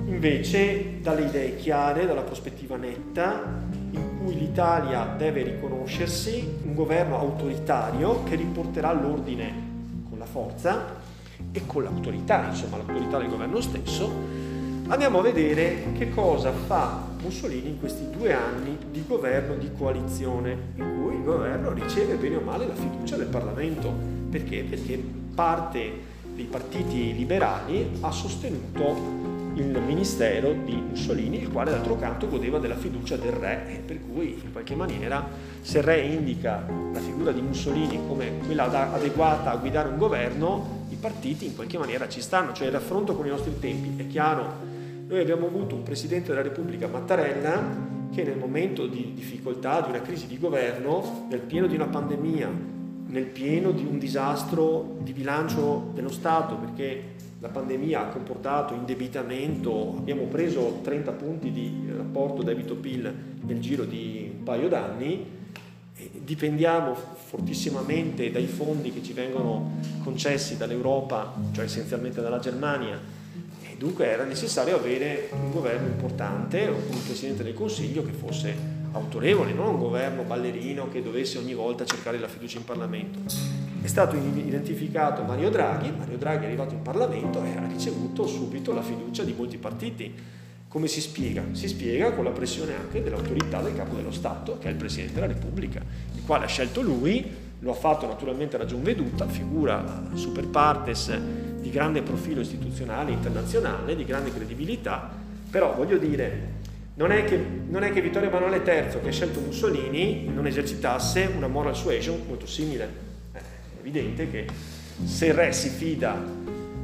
invece 0.05 1.01
dalle 1.01 1.25
idee 1.25 1.55
chiare, 1.55 2.05
dalla 2.05 2.21
prospettiva 2.21 2.75
netta, 2.75 3.41
cui 4.23 4.37
l'Italia 4.37 5.05
deve 5.17 5.43
riconoscersi 5.43 6.59
un 6.63 6.75
governo 6.75 7.17
autoritario 7.17 8.23
che 8.23 8.35
riporterà 8.35 8.93
l'ordine 8.93 9.71
con 10.07 10.17
la 10.19 10.25
forza 10.25 11.01
e 11.53 11.65
con 11.67 11.83
l'autorità, 11.83 12.47
insomma 12.49 12.77
l'autorità 12.77 13.19
del 13.19 13.29
governo 13.29 13.61
stesso, 13.61 14.11
andiamo 14.87 15.19
a 15.19 15.21
vedere 15.21 15.93
che 15.97 16.09
cosa 16.09 16.51
fa 16.51 17.07
Mussolini 17.21 17.69
in 17.69 17.79
questi 17.79 18.09
due 18.09 18.33
anni 18.33 18.77
di 18.91 19.03
governo 19.07 19.55
di 19.55 19.69
coalizione, 19.77 20.57
in 20.75 20.99
cui 20.99 21.15
il 21.15 21.23
governo 21.23 21.71
riceve 21.71 22.15
bene 22.15 22.37
o 22.37 22.41
male 22.41 22.65
la 22.65 22.75
fiducia 22.75 23.15
del 23.15 23.27
Parlamento. 23.27 23.93
Perché? 24.29 24.63
Perché 24.63 25.01
parte 25.33 26.11
dei 26.33 26.45
partiti 26.45 27.13
liberali 27.13 27.97
ha 28.01 28.11
sostenuto 28.11 29.21
il 29.55 29.79
ministero 29.85 30.53
di 30.65 30.73
Mussolini, 30.73 31.39
il 31.39 31.51
quale 31.51 31.69
d'altro 31.69 31.95
canto 31.95 32.27
godeva 32.27 32.57
della 32.57 32.75
fiducia 32.75 33.15
del 33.17 33.31
re, 33.31 33.83
per 33.85 33.99
cui 34.01 34.41
in 34.43 34.51
qualche 34.51 34.75
maniera 34.75 35.25
se 35.61 35.77
il 35.77 35.83
re 35.83 36.01
indica 36.01 36.65
la 36.91 36.99
figura 36.99 37.31
di 37.31 37.41
Mussolini 37.41 37.99
come 38.07 38.39
quella 38.43 38.93
adeguata 38.93 39.51
a 39.51 39.57
guidare 39.57 39.89
un 39.89 39.97
governo, 39.97 40.81
partiti 41.03 41.45
in 41.45 41.53
qualche 41.53 41.77
maniera 41.77 42.07
ci 42.07 42.21
stanno, 42.21 42.53
cioè 42.53 42.67
il 42.67 42.71
raffronto 42.71 43.13
con 43.13 43.25
i 43.25 43.29
nostri 43.29 43.59
tempi 43.59 44.01
è 44.01 44.07
chiaro. 44.07 44.71
Noi 45.05 45.19
abbiamo 45.19 45.47
avuto 45.47 45.75
un 45.75 45.83
Presidente 45.83 46.29
della 46.29 46.41
Repubblica, 46.41 46.87
Mattarella, 46.87 47.61
che 48.09 48.23
nel 48.23 48.37
momento 48.37 48.87
di 48.87 49.11
difficoltà, 49.13 49.81
di 49.81 49.89
una 49.89 50.01
crisi 50.01 50.27
di 50.27 50.39
governo, 50.39 51.27
nel 51.29 51.41
pieno 51.41 51.67
di 51.67 51.75
una 51.75 51.87
pandemia, 51.87 52.49
nel 53.07 53.25
pieno 53.25 53.71
di 53.71 53.83
un 53.83 53.99
disastro 53.99 54.95
di 55.01 55.11
bilancio 55.11 55.91
dello 55.93 56.09
Stato, 56.09 56.55
perché 56.55 57.15
la 57.39 57.49
pandemia 57.49 57.99
ha 57.99 58.07
comportato 58.07 58.73
indebitamento, 58.73 59.95
abbiamo 59.97 60.23
preso 60.27 60.79
30 60.83 61.11
punti 61.11 61.51
di 61.51 61.91
rapporto 61.93 62.43
debito-PIL 62.43 63.13
nel 63.41 63.59
giro 63.59 63.83
di 63.83 64.31
un 64.37 64.43
paio 64.43 64.69
d'anni, 64.69 65.41
dipendiamo 66.11 66.95
fortissimamente 66.95 68.31
dai 68.31 68.47
fondi 68.47 68.91
che 68.91 69.03
ci 69.03 69.13
vengono 69.13 69.79
concessi 70.03 70.57
dall'Europa, 70.57 71.33
cioè 71.51 71.65
essenzialmente 71.65 72.21
dalla 72.21 72.39
Germania, 72.39 72.99
e 73.61 73.75
dunque 73.77 74.07
era 74.07 74.23
necessario 74.23 74.75
avere 74.75 75.29
un 75.31 75.51
governo 75.51 75.87
importante 75.87 76.67
o 76.67 76.75
un 76.75 77.03
Presidente 77.03 77.43
del 77.43 77.53
Consiglio 77.53 78.03
che 78.03 78.11
fosse 78.11 78.55
autorevole, 78.91 79.53
non 79.53 79.67
un 79.69 79.79
governo 79.79 80.23
ballerino 80.23 80.89
che 80.89 81.01
dovesse 81.01 81.37
ogni 81.37 81.53
volta 81.53 81.85
cercare 81.85 82.19
la 82.19 82.27
fiducia 82.27 82.57
in 82.57 82.65
Parlamento 82.65 83.61
è 83.83 83.87
stato 83.87 84.15
identificato 84.15 85.23
Mario 85.23 85.49
Draghi, 85.49 85.91
Mario 85.91 86.17
Draghi 86.17 86.43
è 86.45 86.47
arrivato 86.47 86.73
in 86.73 86.81
Parlamento 86.81 87.43
e 87.43 87.57
ha 87.57 87.67
ricevuto 87.67 88.25
subito 88.25 88.71
la 88.71 88.81
fiducia 88.81 89.23
di 89.25 89.33
molti 89.33 89.57
partiti. 89.57 90.13
Come 90.73 90.87
si 90.87 91.01
spiega? 91.01 91.43
Si 91.51 91.67
spiega 91.67 92.13
con 92.13 92.23
la 92.23 92.31
pressione 92.31 92.73
anche 92.75 93.03
dell'autorità 93.03 93.61
del 93.61 93.75
capo 93.75 93.93
dello 93.93 94.11
Stato, 94.11 94.57
che 94.57 94.69
è 94.69 94.71
il 94.71 94.75
Presidente 94.75 95.13
della 95.13 95.27
Repubblica, 95.27 95.79
il 96.15 96.23
quale 96.25 96.45
ha 96.45 96.47
scelto 96.47 96.81
lui, 96.81 97.23
lo 97.59 97.69
ha 97.69 97.75
fatto 97.75 98.07
naturalmente 98.07 98.55
a 98.55 98.59
ragion 98.59 98.81
veduta, 98.81 99.27
figura 99.27 100.09
super 100.15 100.47
partes 100.47 101.15
di 101.59 101.69
grande 101.69 102.01
profilo 102.01 102.41
istituzionale, 102.41 103.11
internazionale, 103.11 103.95
di 103.95 104.03
grande 104.03 104.33
credibilità, 104.33 105.11
però 105.47 105.75
voglio 105.75 105.99
dire, 105.99 106.47
non 106.95 107.11
è, 107.11 107.23
che, 107.23 107.39
non 107.69 107.83
è 107.83 107.91
che 107.91 108.01
Vittorio 108.01 108.29
Emanuele 108.29 108.63
III, 108.65 108.99
che 108.99 109.09
ha 109.09 109.11
scelto 109.11 109.41
Mussolini, 109.41 110.27
non 110.33 110.47
esercitasse 110.47 111.29
una 111.35 111.47
moral 111.47 111.75
suasion 111.75 112.19
molto 112.27 112.47
simile 112.47 113.11
evidente 113.79 114.27
che 114.27 114.47
se 115.05 115.27
il 115.27 115.35
re 115.35 115.53
si 115.53 115.69
fida 115.69 116.19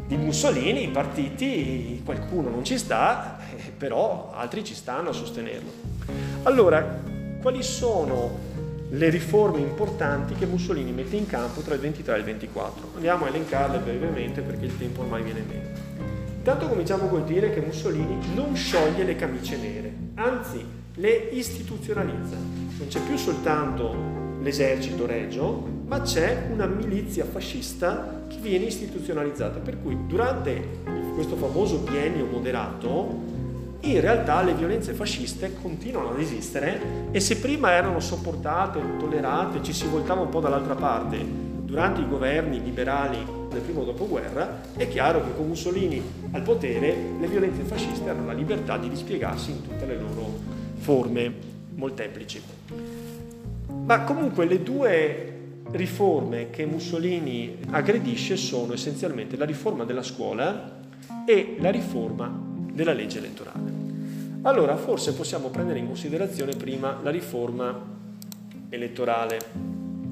di 0.05 0.15
Mussolini, 0.15 0.83
i 0.83 0.89
partiti, 0.89 2.01
qualcuno 2.05 2.49
non 2.49 2.63
ci 2.63 2.77
sta, 2.77 3.37
eh, 3.37 3.38
però 3.79 4.31
altri 4.35 4.63
ci 4.63 4.75
stanno 4.75 5.09
a 5.09 5.13
sostenerlo. 5.13 5.71
Allora, 6.43 6.99
quali 7.41 7.63
sono 7.63 8.47
le 8.91 9.09
riforme 9.09 9.59
importanti 9.59 10.35
che 10.35 10.45
Mussolini 10.45 10.91
mette 10.91 11.15
in 11.15 11.25
campo 11.25 11.61
tra 11.61 11.75
il 11.75 11.79
23 11.79 12.15
e 12.15 12.17
il 12.17 12.23
24? 12.25 12.91
Andiamo 12.95 13.25
a 13.25 13.29
elencarle 13.29 13.77
brevemente 13.77 14.41
perché 14.41 14.65
il 14.65 14.77
tempo 14.77 15.01
ormai 15.01 15.23
viene 15.23 15.43
meno. 15.47 15.67
Intanto 16.37 16.67
cominciamo 16.67 17.07
col 17.07 17.23
dire 17.23 17.53
che 17.53 17.61
Mussolini 17.61 18.33
non 18.33 18.55
scioglie 18.55 19.03
le 19.03 19.15
camicie 19.15 19.57
nere, 19.57 19.93
anzi 20.15 20.63
le 20.95 21.29
istituzionalizza. 21.31 22.35
Non 22.35 22.87
c'è 22.87 22.99
più 23.01 23.15
soltanto 23.17 23.95
l'esercito 24.41 25.05
regio, 25.05 25.67
ma 25.85 26.01
c'è 26.01 26.47
una 26.51 26.65
milizia 26.65 27.23
fascista 27.25 28.23
che 28.27 28.37
viene 28.37 28.65
istituzionalizzata. 28.65 29.59
Per 29.59 29.81
cui 29.81 29.97
durante 30.07 30.79
questo 31.13 31.35
famoso 31.35 31.77
biennio 31.79 32.25
moderato, 32.25 33.37
in 33.81 34.01
realtà 34.01 34.41
le 34.41 34.53
violenze 34.53 34.93
fasciste 34.93 35.53
continuano 35.61 36.09
ad 36.09 36.19
esistere 36.19 37.07
e 37.11 37.19
se 37.19 37.37
prima 37.37 37.71
erano 37.71 37.99
sopportate, 37.99 38.81
tollerate, 38.97 39.63
ci 39.63 39.73
si 39.73 39.87
voltava 39.87 40.21
un 40.21 40.29
po' 40.29 40.41
dall'altra 40.41 40.75
parte 40.75 41.47
durante 41.63 42.01
i 42.01 42.07
governi 42.07 42.61
liberali 42.61 43.17
del 43.49 43.61
primo 43.61 43.83
dopoguerra, 43.83 44.61
è 44.75 44.87
chiaro 44.87 45.23
che 45.23 45.35
con 45.35 45.47
Mussolini 45.47 46.01
al 46.31 46.41
potere 46.41 46.95
le 47.19 47.27
violenze 47.27 47.63
fasciste 47.63 48.09
hanno 48.09 48.25
la 48.25 48.33
libertà 48.33 48.77
di 48.77 48.89
dispiegarsi 48.89 49.51
in 49.51 49.61
tutte 49.61 49.85
le 49.85 49.97
loro 49.97 50.37
forme 50.77 51.33
molteplici. 51.75 52.41
Ma 53.85 54.01
comunque 54.01 54.45
le 54.45 54.61
due 54.61 55.33
riforme 55.71 56.49
che 56.49 56.65
Mussolini 56.65 57.59
aggredisce 57.69 58.35
sono 58.35 58.73
essenzialmente 58.73 59.37
la 59.37 59.45
riforma 59.45 59.83
della 59.83 60.03
scuola 60.03 60.79
e 61.25 61.57
la 61.59 61.69
riforma 61.69 62.48
della 62.71 62.93
legge 62.93 63.17
elettorale. 63.17 63.87
Allora 64.43 64.77
forse 64.77 65.13
possiamo 65.13 65.49
prendere 65.49 65.79
in 65.79 65.87
considerazione 65.87 66.55
prima 66.55 66.99
la 67.03 67.09
riforma 67.09 67.77
elettorale. 68.69 69.39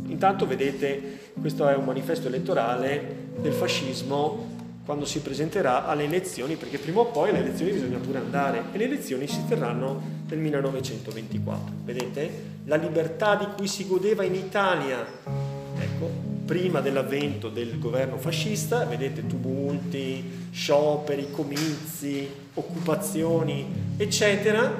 Intanto 0.07 0.45
vedete, 0.45 1.31
questo 1.39 1.67
è 1.67 1.75
un 1.75 1.85
manifesto 1.85 2.27
elettorale 2.27 3.29
del 3.39 3.53
fascismo 3.53 4.55
quando 4.83 5.05
si 5.05 5.19
presenterà 5.19 5.85
alle 5.85 6.05
elezioni, 6.05 6.55
perché 6.55 6.77
prima 6.77 7.01
o 7.01 7.07
poi 7.07 7.29
alle 7.29 7.39
elezioni 7.39 7.71
bisogna 7.71 7.97
pure 7.97 8.19
andare 8.19 8.63
e 8.71 8.77
le 8.77 8.85
elezioni 8.85 9.27
si 9.27 9.43
terranno 9.45 10.01
nel 10.29 10.39
1924. 10.39 11.73
Vedete? 11.83 12.29
La 12.65 12.77
libertà 12.77 13.35
di 13.35 13.47
cui 13.55 13.67
si 13.67 13.85
godeva 13.85 14.23
in 14.23 14.35
Italia, 14.35 15.05
ecco, 15.77 16.36
prima 16.47 16.79
dell'avvento 16.79 17.49
del 17.49 17.77
governo 17.77 18.17
fascista, 18.17 18.85
vedete 18.85 19.27
tumulti, 19.27 20.47
scioperi, 20.49 21.27
comizi, 21.29 22.25
occupazioni, 22.53 23.67
eccetera, 23.97 24.73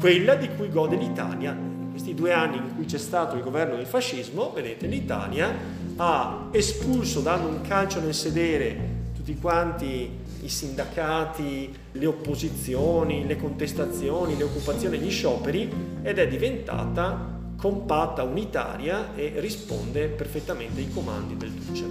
quella 0.00 0.34
di 0.34 0.48
cui 0.56 0.70
gode 0.70 0.96
l'Italia. 0.96 1.50
In 1.52 1.90
questi 1.90 2.14
due 2.14 2.32
anni 2.32 2.56
in 2.56 2.74
cui 2.74 2.86
c'è 2.86 2.96
stato 2.96 3.36
il 3.36 3.42
governo 3.42 3.76
del 3.76 3.84
fascismo, 3.84 4.52
vedete, 4.54 4.86
l'Italia 4.86 5.54
ha 5.96 6.48
espulso 6.50 7.20
dando 7.20 7.48
un 7.48 7.60
calcio 7.60 8.00
nel 8.00 8.14
sedere 8.14 8.94
tutti 9.14 9.36
quanti 9.38 10.10
i 10.40 10.48
sindacati, 10.48 11.74
le 11.92 12.06
opposizioni, 12.06 13.26
le 13.26 13.36
contestazioni, 13.36 14.36
le 14.36 14.44
occupazioni, 14.44 14.98
gli 14.98 15.10
scioperi 15.10 15.70
ed 16.02 16.18
è 16.18 16.26
diventata 16.26 17.35
compatta, 17.56 18.22
unitaria 18.22 19.14
e 19.14 19.34
risponde 19.36 20.08
perfettamente 20.08 20.80
ai 20.80 20.90
comandi 20.90 21.36
del 21.36 21.50
Duce. 21.50 21.84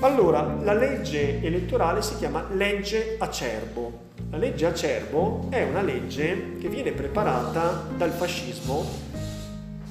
Allora, 0.00 0.58
la 0.62 0.74
legge 0.74 1.40
elettorale 1.42 2.02
si 2.02 2.16
chiama 2.16 2.46
legge 2.50 3.16
Acerbo. 3.18 4.10
La 4.30 4.36
legge 4.36 4.66
Acerbo 4.66 5.46
è 5.50 5.62
una 5.62 5.82
legge 5.82 6.56
che 6.58 6.68
viene 6.68 6.90
preparata 6.90 7.86
dal 7.96 8.10
fascismo 8.10 8.84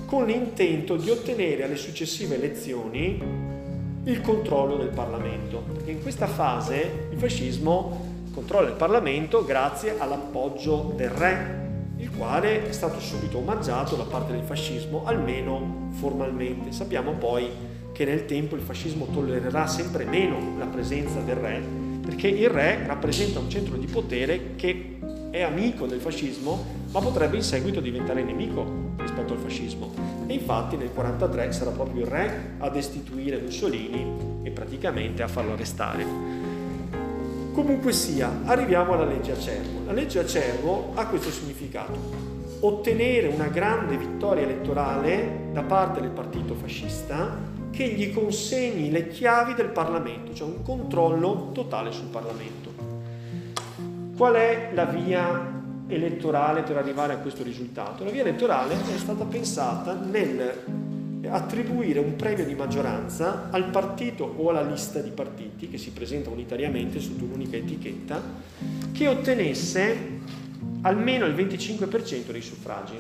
con 0.06 0.26
l'intento 0.26 0.98
di 0.98 1.10
ottenere 1.10 1.64
alle 1.64 1.78
successive 1.78 2.36
elezioni 2.36 3.22
il 4.04 4.20
controllo 4.20 4.76
del 4.76 4.90
Parlamento, 4.90 5.64
perché 5.74 5.92
in 5.92 6.02
questa 6.02 6.28
fase 6.28 7.08
il 7.12 7.18
fascismo 7.18 8.10
controlla 8.34 8.68
il 8.68 8.76
Parlamento 8.76 9.46
grazie 9.46 9.96
all'appoggio 9.98 10.94
del 10.96 11.10
re, 11.10 11.71
il 12.02 12.10
quale 12.18 12.68
è 12.68 12.72
stato 12.72 13.00
subito 13.00 13.38
omaggiato 13.38 13.96
da 13.96 14.04
parte 14.04 14.32
del 14.32 14.42
fascismo, 14.42 15.06
almeno 15.06 15.90
formalmente. 15.92 16.72
Sappiamo 16.72 17.14
poi 17.14 17.48
che 17.92 18.06
nel 18.06 18.26
tempo 18.26 18.56
il 18.56 18.62
fascismo 18.62 19.06
tollererà 19.06 19.68
sempre 19.68 20.06
meno 20.06 20.58
la 20.58 20.66
presenza 20.66 21.20
del 21.20 21.36
re, 21.36 21.62
perché 22.04 22.28
il 22.28 22.50
re 22.50 22.86
rappresenta 22.88 23.40
un 23.40 23.50
centro 23.50 23.78
di 23.78 23.86
potere 23.86 24.56
che 24.56 24.98
è 25.30 25.42
amico 25.44 25.86
del 25.86 26.00
fascismo, 26.00 26.80
ma 26.92 27.00
potrebbe 27.00 27.36
in 27.38 27.44
seguito 27.44 27.80
diventare 27.80 28.24
nemico 28.24 28.94
rispetto 28.98 29.34
al 29.34 29.40
fascismo. 29.40 29.94
E 30.26 30.34
infatti 30.34 30.78
nel 30.78 30.90
1943 30.90 31.52
sarà 31.52 31.72
proprio 31.72 32.02
il 32.02 32.10
re 32.10 32.56
a 32.58 32.70
destituire 32.70 33.38
Mussolini 33.38 34.40
e 34.42 34.50
praticamente 34.50 35.22
a 35.22 35.28
farlo 35.28 35.54
arrestare. 35.54 36.41
Comunque 37.54 37.92
sia, 37.92 38.32
arriviamo 38.46 38.94
alla 38.94 39.04
legge 39.04 39.34
Acerbo. 39.34 39.86
La 39.86 39.92
legge 39.92 40.20
Acerbo 40.20 40.92
ha 40.96 41.06
questo 41.08 41.30
significato, 41.30 42.00
ottenere 42.62 43.28
una 43.28 43.48
grande 43.48 43.98
vittoria 43.98 44.44
elettorale 44.44 45.50
da 45.52 45.62
parte 45.62 46.00
del 46.00 46.12
partito 46.12 46.54
fascista 46.56 47.50
che 47.70 47.88
gli 47.88 48.14
consegni 48.14 48.90
le 48.90 49.10
chiavi 49.10 49.54
del 49.54 49.68
Parlamento, 49.68 50.34
cioè 50.34 50.48
un 50.48 50.64
controllo 50.64 51.50
totale 51.52 51.92
sul 51.92 52.08
Parlamento. 52.08 52.72
Qual 54.16 54.34
è 54.36 54.72
la 54.74 54.86
via 54.86 55.60
elettorale 55.88 56.62
per 56.62 56.78
arrivare 56.78 57.14
a 57.14 57.18
questo 57.18 57.44
risultato? 57.44 58.06
La 58.06 58.12
via 58.12 58.22
elettorale 58.22 58.76
è 58.76 58.98
stata 58.98 59.26
pensata 59.26 59.94
nel 59.94 60.81
attribuire 61.30 62.00
un 62.00 62.16
premio 62.16 62.46
di 62.46 62.56
maggioranza 62.56 63.50
al 63.52 63.70
partito 63.70 64.24
o 64.24 64.50
alla 64.50 64.64
lista 64.64 65.00
di 65.00 65.12
partiti 65.12 65.70
che 65.70 65.78
si 65.78 65.92
presenta 65.92 66.30
unitariamente 66.30 67.00
sotto 67.00 67.24
un'unica 67.26 67.58
etichetta 67.58 68.22
che 68.92 69.08
ottenesse 69.08 70.20
almeno 70.82 71.26
il 71.26 71.34
25% 71.34 72.32
dei 72.32 72.42
suffragi. 72.42 73.00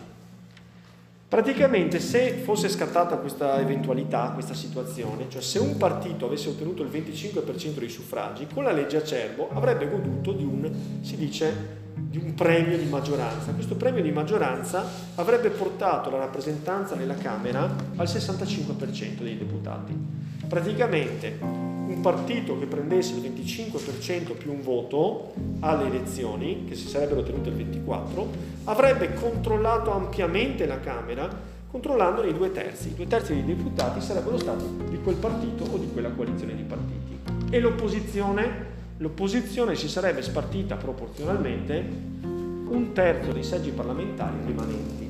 Praticamente 1.27 2.01
se 2.01 2.33
fosse 2.43 2.67
scattata 2.67 3.15
questa 3.15 3.57
eventualità, 3.61 4.31
questa 4.31 4.53
situazione, 4.53 5.27
cioè 5.29 5.41
se 5.41 5.59
un 5.59 5.77
partito 5.77 6.25
avesse 6.25 6.49
ottenuto 6.49 6.83
il 6.83 6.89
25% 6.89 7.79
dei 7.79 7.89
suffragi, 7.89 8.47
con 8.53 8.65
la 8.65 8.73
legge 8.73 8.97
Acerbo 8.97 9.49
avrebbe 9.53 9.89
goduto 9.89 10.33
di 10.33 10.43
un, 10.43 10.69
si 10.99 11.15
dice, 11.15 11.80
di 12.11 12.17
un 12.17 12.33
premio 12.33 12.77
di 12.77 12.87
maggioranza. 12.87 13.53
Questo 13.53 13.75
premio 13.75 14.03
di 14.03 14.11
maggioranza 14.11 14.85
avrebbe 15.15 15.49
portato 15.49 16.09
la 16.09 16.17
rappresentanza 16.17 16.93
nella 16.95 17.15
Camera 17.15 17.73
al 17.95 18.05
65% 18.05 19.21
dei 19.21 19.37
deputati. 19.37 19.97
Praticamente 20.45 21.37
un 21.39 21.99
partito 22.01 22.59
che 22.59 22.65
prendesse 22.65 23.13
il 23.13 23.21
25% 23.21 24.35
più 24.35 24.51
un 24.51 24.61
voto 24.61 25.33
alle 25.61 25.87
elezioni, 25.87 26.65
che 26.65 26.75
si 26.75 26.89
sarebbero 26.89 27.23
tenute 27.23 27.47
il 27.47 27.55
24%, 27.55 28.25
avrebbe 28.65 29.13
controllato 29.13 29.93
ampiamente 29.93 30.65
la 30.65 30.81
Camera, 30.81 31.29
controllandone 31.69 32.27
i 32.27 32.33
due 32.33 32.51
terzi. 32.51 32.89
I 32.89 32.95
due 32.95 33.07
terzi 33.07 33.33
dei 33.33 33.45
deputati 33.45 34.01
sarebbero 34.01 34.37
stati 34.37 34.65
di 34.89 34.99
quel 35.01 35.15
partito 35.15 35.63
o 35.63 35.77
di 35.77 35.89
quella 35.93 36.09
coalizione 36.09 36.57
di 36.57 36.63
partiti. 36.63 37.19
E 37.49 37.59
l'opposizione? 37.61 38.70
L'opposizione 39.01 39.73
si 39.73 39.89
sarebbe 39.89 40.21
spartita 40.21 40.75
proporzionalmente 40.75 41.83
un 42.21 42.91
terzo 42.93 43.31
dei 43.31 43.43
seggi 43.43 43.71
parlamentari 43.71 44.35
rimanenti. 44.45 45.09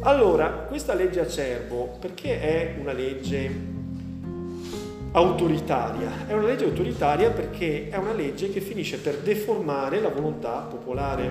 Allora, 0.00 0.48
questa 0.68 0.92
legge 0.92 1.20
Acerbo, 1.20 1.96
perché 1.98 2.38
è 2.38 2.76
una 2.78 2.92
legge 2.92 3.50
autoritaria. 5.12 6.26
È 6.26 6.34
una 6.34 6.48
legge 6.48 6.64
autoritaria 6.66 7.30
perché 7.30 7.88
è 7.88 7.96
una 7.96 8.12
legge 8.12 8.50
che 8.50 8.60
finisce 8.60 8.98
per 8.98 9.16
deformare 9.20 10.02
la 10.02 10.10
volontà 10.10 10.58
popolare. 10.68 11.30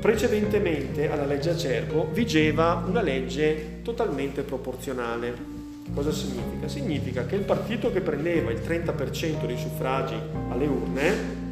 Precedentemente 0.00 1.08
alla 1.12 1.26
legge 1.26 1.50
Acerbo 1.50 2.08
vigeva 2.10 2.82
una 2.84 3.02
legge 3.02 3.82
totalmente 3.82 4.42
proporzionale. 4.42 5.53
Cosa 5.92 6.12
significa? 6.12 6.68
Significa 6.68 7.26
che 7.26 7.36
il 7.36 7.42
partito 7.42 7.92
che 7.92 8.00
prendeva 8.00 8.50
il 8.50 8.60
30% 8.60 9.46
dei 9.46 9.58
suffragi 9.58 10.14
alle 10.50 10.66
urne 10.66 11.42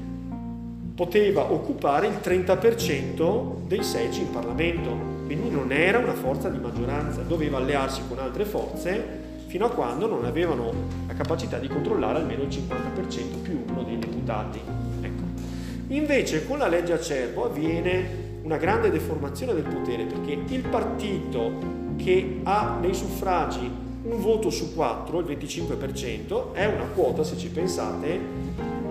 poteva 0.94 1.50
occupare 1.50 2.06
il 2.06 2.18
30% 2.22 3.66
dei 3.66 3.82
seggi 3.82 4.20
in 4.20 4.30
Parlamento, 4.30 4.96
quindi 5.26 5.50
non 5.50 5.72
era 5.72 5.98
una 5.98 6.14
forza 6.14 6.48
di 6.48 6.58
maggioranza, 6.58 7.22
doveva 7.22 7.58
allearsi 7.58 8.02
con 8.08 8.18
altre 8.18 8.44
forze 8.44 9.20
fino 9.46 9.66
a 9.66 9.70
quando 9.70 10.06
non 10.06 10.24
avevano 10.24 10.72
la 11.06 11.14
capacità 11.14 11.58
di 11.58 11.68
controllare 11.68 12.18
almeno 12.18 12.42
il 12.42 12.48
50% 12.48 13.42
più 13.42 13.64
uno 13.68 13.82
dei 13.82 13.98
deputati. 13.98 14.60
Ecco. 15.00 15.22
Invece 15.88 16.46
con 16.46 16.58
la 16.58 16.68
legge 16.68 16.94
Acerbo 16.94 17.44
avviene 17.44 18.30
una 18.42 18.56
grande 18.56 18.90
deformazione 18.90 19.54
del 19.54 19.64
potere 19.64 20.04
perché 20.04 20.32
il 20.32 20.62
partito 20.68 21.52
che 21.96 22.40
ha 22.44 22.78
nei 22.80 22.94
suffragi 22.94 23.81
un 24.02 24.20
voto 24.20 24.50
su 24.50 24.74
quattro, 24.74 25.20
il 25.20 25.26
25%, 25.26 26.52
è 26.52 26.66
una 26.66 26.86
quota, 26.94 27.22
se 27.22 27.36
ci 27.36 27.48
pensate, 27.48 28.20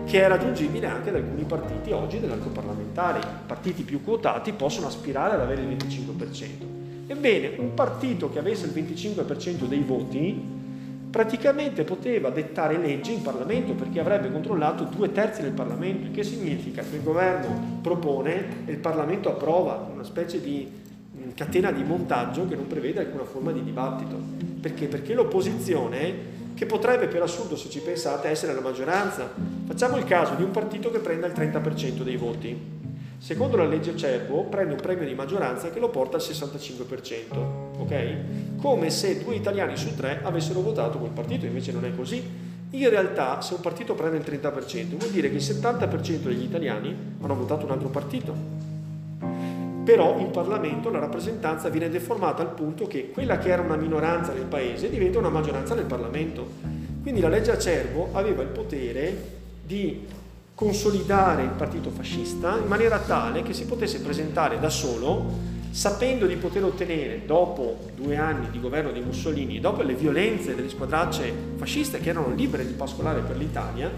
che 0.05 0.23
è 0.23 0.27
raggiungibile 0.27 0.87
anche 0.87 1.11
da 1.11 1.17
alcuni 1.17 1.43
partiti 1.43 1.91
oggi 1.91 2.19
dell'arco 2.19 2.49
parlamentare. 2.49 3.19
I 3.19 3.45
partiti 3.45 3.83
più 3.83 4.03
quotati 4.03 4.51
possono 4.53 4.87
aspirare 4.87 5.35
ad 5.35 5.41
avere 5.41 5.61
il 5.61 5.67
25%. 5.67 6.69
Ebbene, 7.07 7.55
un 7.57 7.73
partito 7.73 8.29
che 8.29 8.39
avesse 8.39 8.65
il 8.65 8.71
25% 8.71 9.65
dei 9.65 9.81
voti 9.81 10.59
praticamente 11.11 11.83
poteva 11.83 12.29
dettare 12.29 12.77
leggi 12.77 13.11
in 13.11 13.21
Parlamento 13.21 13.73
perché 13.73 13.99
avrebbe 13.99 14.31
controllato 14.31 14.85
due 14.85 15.11
terzi 15.11 15.41
del 15.41 15.51
Parlamento, 15.51 16.05
il 16.05 16.11
che 16.11 16.23
significa 16.23 16.81
che 16.83 16.95
il 16.95 17.03
governo 17.03 17.79
propone 17.81 18.65
e 18.65 18.71
il 18.71 18.77
Parlamento 18.77 19.29
approva 19.29 19.89
una 19.93 20.05
specie 20.05 20.39
di 20.39 20.80
catena 21.33 21.71
di 21.71 21.83
montaggio 21.83 22.47
che 22.47 22.55
non 22.55 22.67
prevede 22.67 22.99
alcuna 22.99 23.23
forma 23.23 23.51
di 23.51 23.63
dibattito. 23.63 24.17
Perché? 24.59 24.87
Perché 24.87 25.13
l'opposizione, 25.13 26.13
che 26.53 26.65
potrebbe 26.65 27.07
per 27.07 27.21
assurdo, 27.21 27.55
se 27.55 27.69
ci 27.69 27.79
pensate, 27.79 28.27
essere 28.29 28.53
la 28.53 28.61
maggioranza, 28.61 29.29
facciamo 29.65 29.97
il 29.97 30.03
caso 30.03 30.35
di 30.35 30.43
un 30.43 30.51
partito 30.51 30.91
che 30.91 30.99
prenda 30.99 31.27
il 31.27 31.33
30% 31.33 32.01
dei 32.03 32.17
voti. 32.17 32.79
Secondo 33.17 33.55
la 33.55 33.65
legge 33.65 33.95
Cervo 33.95 34.45
prende 34.45 34.73
un 34.73 34.79
premio 34.79 35.05
di 35.05 35.13
maggioranza 35.13 35.69
che 35.69 35.79
lo 35.79 35.89
porta 35.89 36.17
al 36.17 36.23
65%, 36.23 37.35
ok? 37.77 38.15
Come 38.59 38.89
se 38.89 39.23
due 39.23 39.35
italiani 39.35 39.77
su 39.77 39.95
tre 39.95 40.21
avessero 40.23 40.61
votato 40.61 40.97
quel 40.97 41.11
partito, 41.11 41.45
invece 41.45 41.71
non 41.71 41.85
è 41.85 41.95
così. 41.95 42.23
In 42.71 42.89
realtà, 42.89 43.39
se 43.41 43.53
un 43.53 43.59
partito 43.59 43.93
prende 43.93 44.17
il 44.17 44.23
30%, 44.23 44.95
vuol 44.95 45.11
dire 45.11 45.29
che 45.29 45.35
il 45.35 45.43
70% 45.43 46.21
degli 46.23 46.43
italiani 46.43 46.95
hanno 47.21 47.35
votato 47.35 47.65
un 47.65 47.71
altro 47.71 47.89
partito. 47.89 48.60
Però 49.83 50.19
in 50.19 50.29
Parlamento 50.29 50.89
la 50.91 50.99
rappresentanza 50.99 51.69
viene 51.69 51.89
deformata 51.89 52.41
al 52.41 52.53
punto 52.53 52.85
che 52.85 53.09
quella 53.09 53.37
che 53.37 53.49
era 53.49 53.61
una 53.61 53.75
minoranza 53.75 54.31
nel 54.31 54.45
paese 54.45 54.89
diventa 54.89 55.17
una 55.17 55.29
maggioranza 55.29 55.73
nel 55.73 55.85
Parlamento. 55.85 56.47
Quindi 57.01 57.19
la 57.19 57.29
legge 57.29 57.51
Acerbo 57.51 58.09
aveva 58.11 58.43
il 58.43 58.49
potere 58.49 59.39
di 59.65 60.05
consolidare 60.53 61.43
il 61.43 61.49
partito 61.49 61.89
fascista 61.89 62.57
in 62.57 62.67
maniera 62.67 62.99
tale 62.99 63.41
che 63.41 63.53
si 63.53 63.65
potesse 63.65 63.99
presentare 64.01 64.59
da 64.59 64.69
solo 64.69 65.49
sapendo 65.71 66.27
di 66.27 66.35
poter 66.35 66.65
ottenere, 66.65 67.25
dopo 67.25 67.89
due 67.95 68.17
anni 68.17 68.49
di 68.51 68.59
governo 68.59 68.91
di 68.91 68.99
Mussolini 68.99 69.59
dopo 69.59 69.81
le 69.81 69.95
violenze 69.95 70.53
delle 70.53 70.69
squadracce 70.69 71.33
fasciste 71.55 71.99
che 71.99 72.09
erano 72.09 72.33
libere 72.35 72.67
di 72.67 72.73
pascolare 72.73 73.21
per 73.21 73.37
l'Italia, 73.37 73.89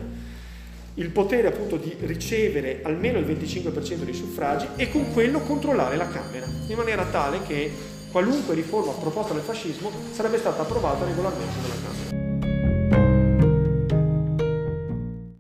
il 0.96 1.10
potere 1.10 1.48
appunto 1.48 1.78
di 1.78 1.96
ricevere 2.02 2.82
almeno 2.84 3.18
il 3.18 3.26
25% 3.26 4.04
dei 4.04 4.14
suffragi 4.14 4.68
e 4.76 4.92
con 4.92 5.12
quello 5.12 5.40
controllare 5.40 5.96
la 5.96 6.08
Camera, 6.08 6.46
in 6.68 6.76
maniera 6.76 7.06
tale 7.06 7.42
che 7.48 7.72
qualunque 8.12 8.54
riforma 8.54 8.92
proposta 8.92 9.34
dal 9.34 9.42
fascismo 9.42 9.92
sarebbe 10.12 10.38
stata 10.38 10.62
approvata 10.62 11.06
regolarmente 11.06 11.56
dalla 11.62 11.82
Camera. 11.84 12.23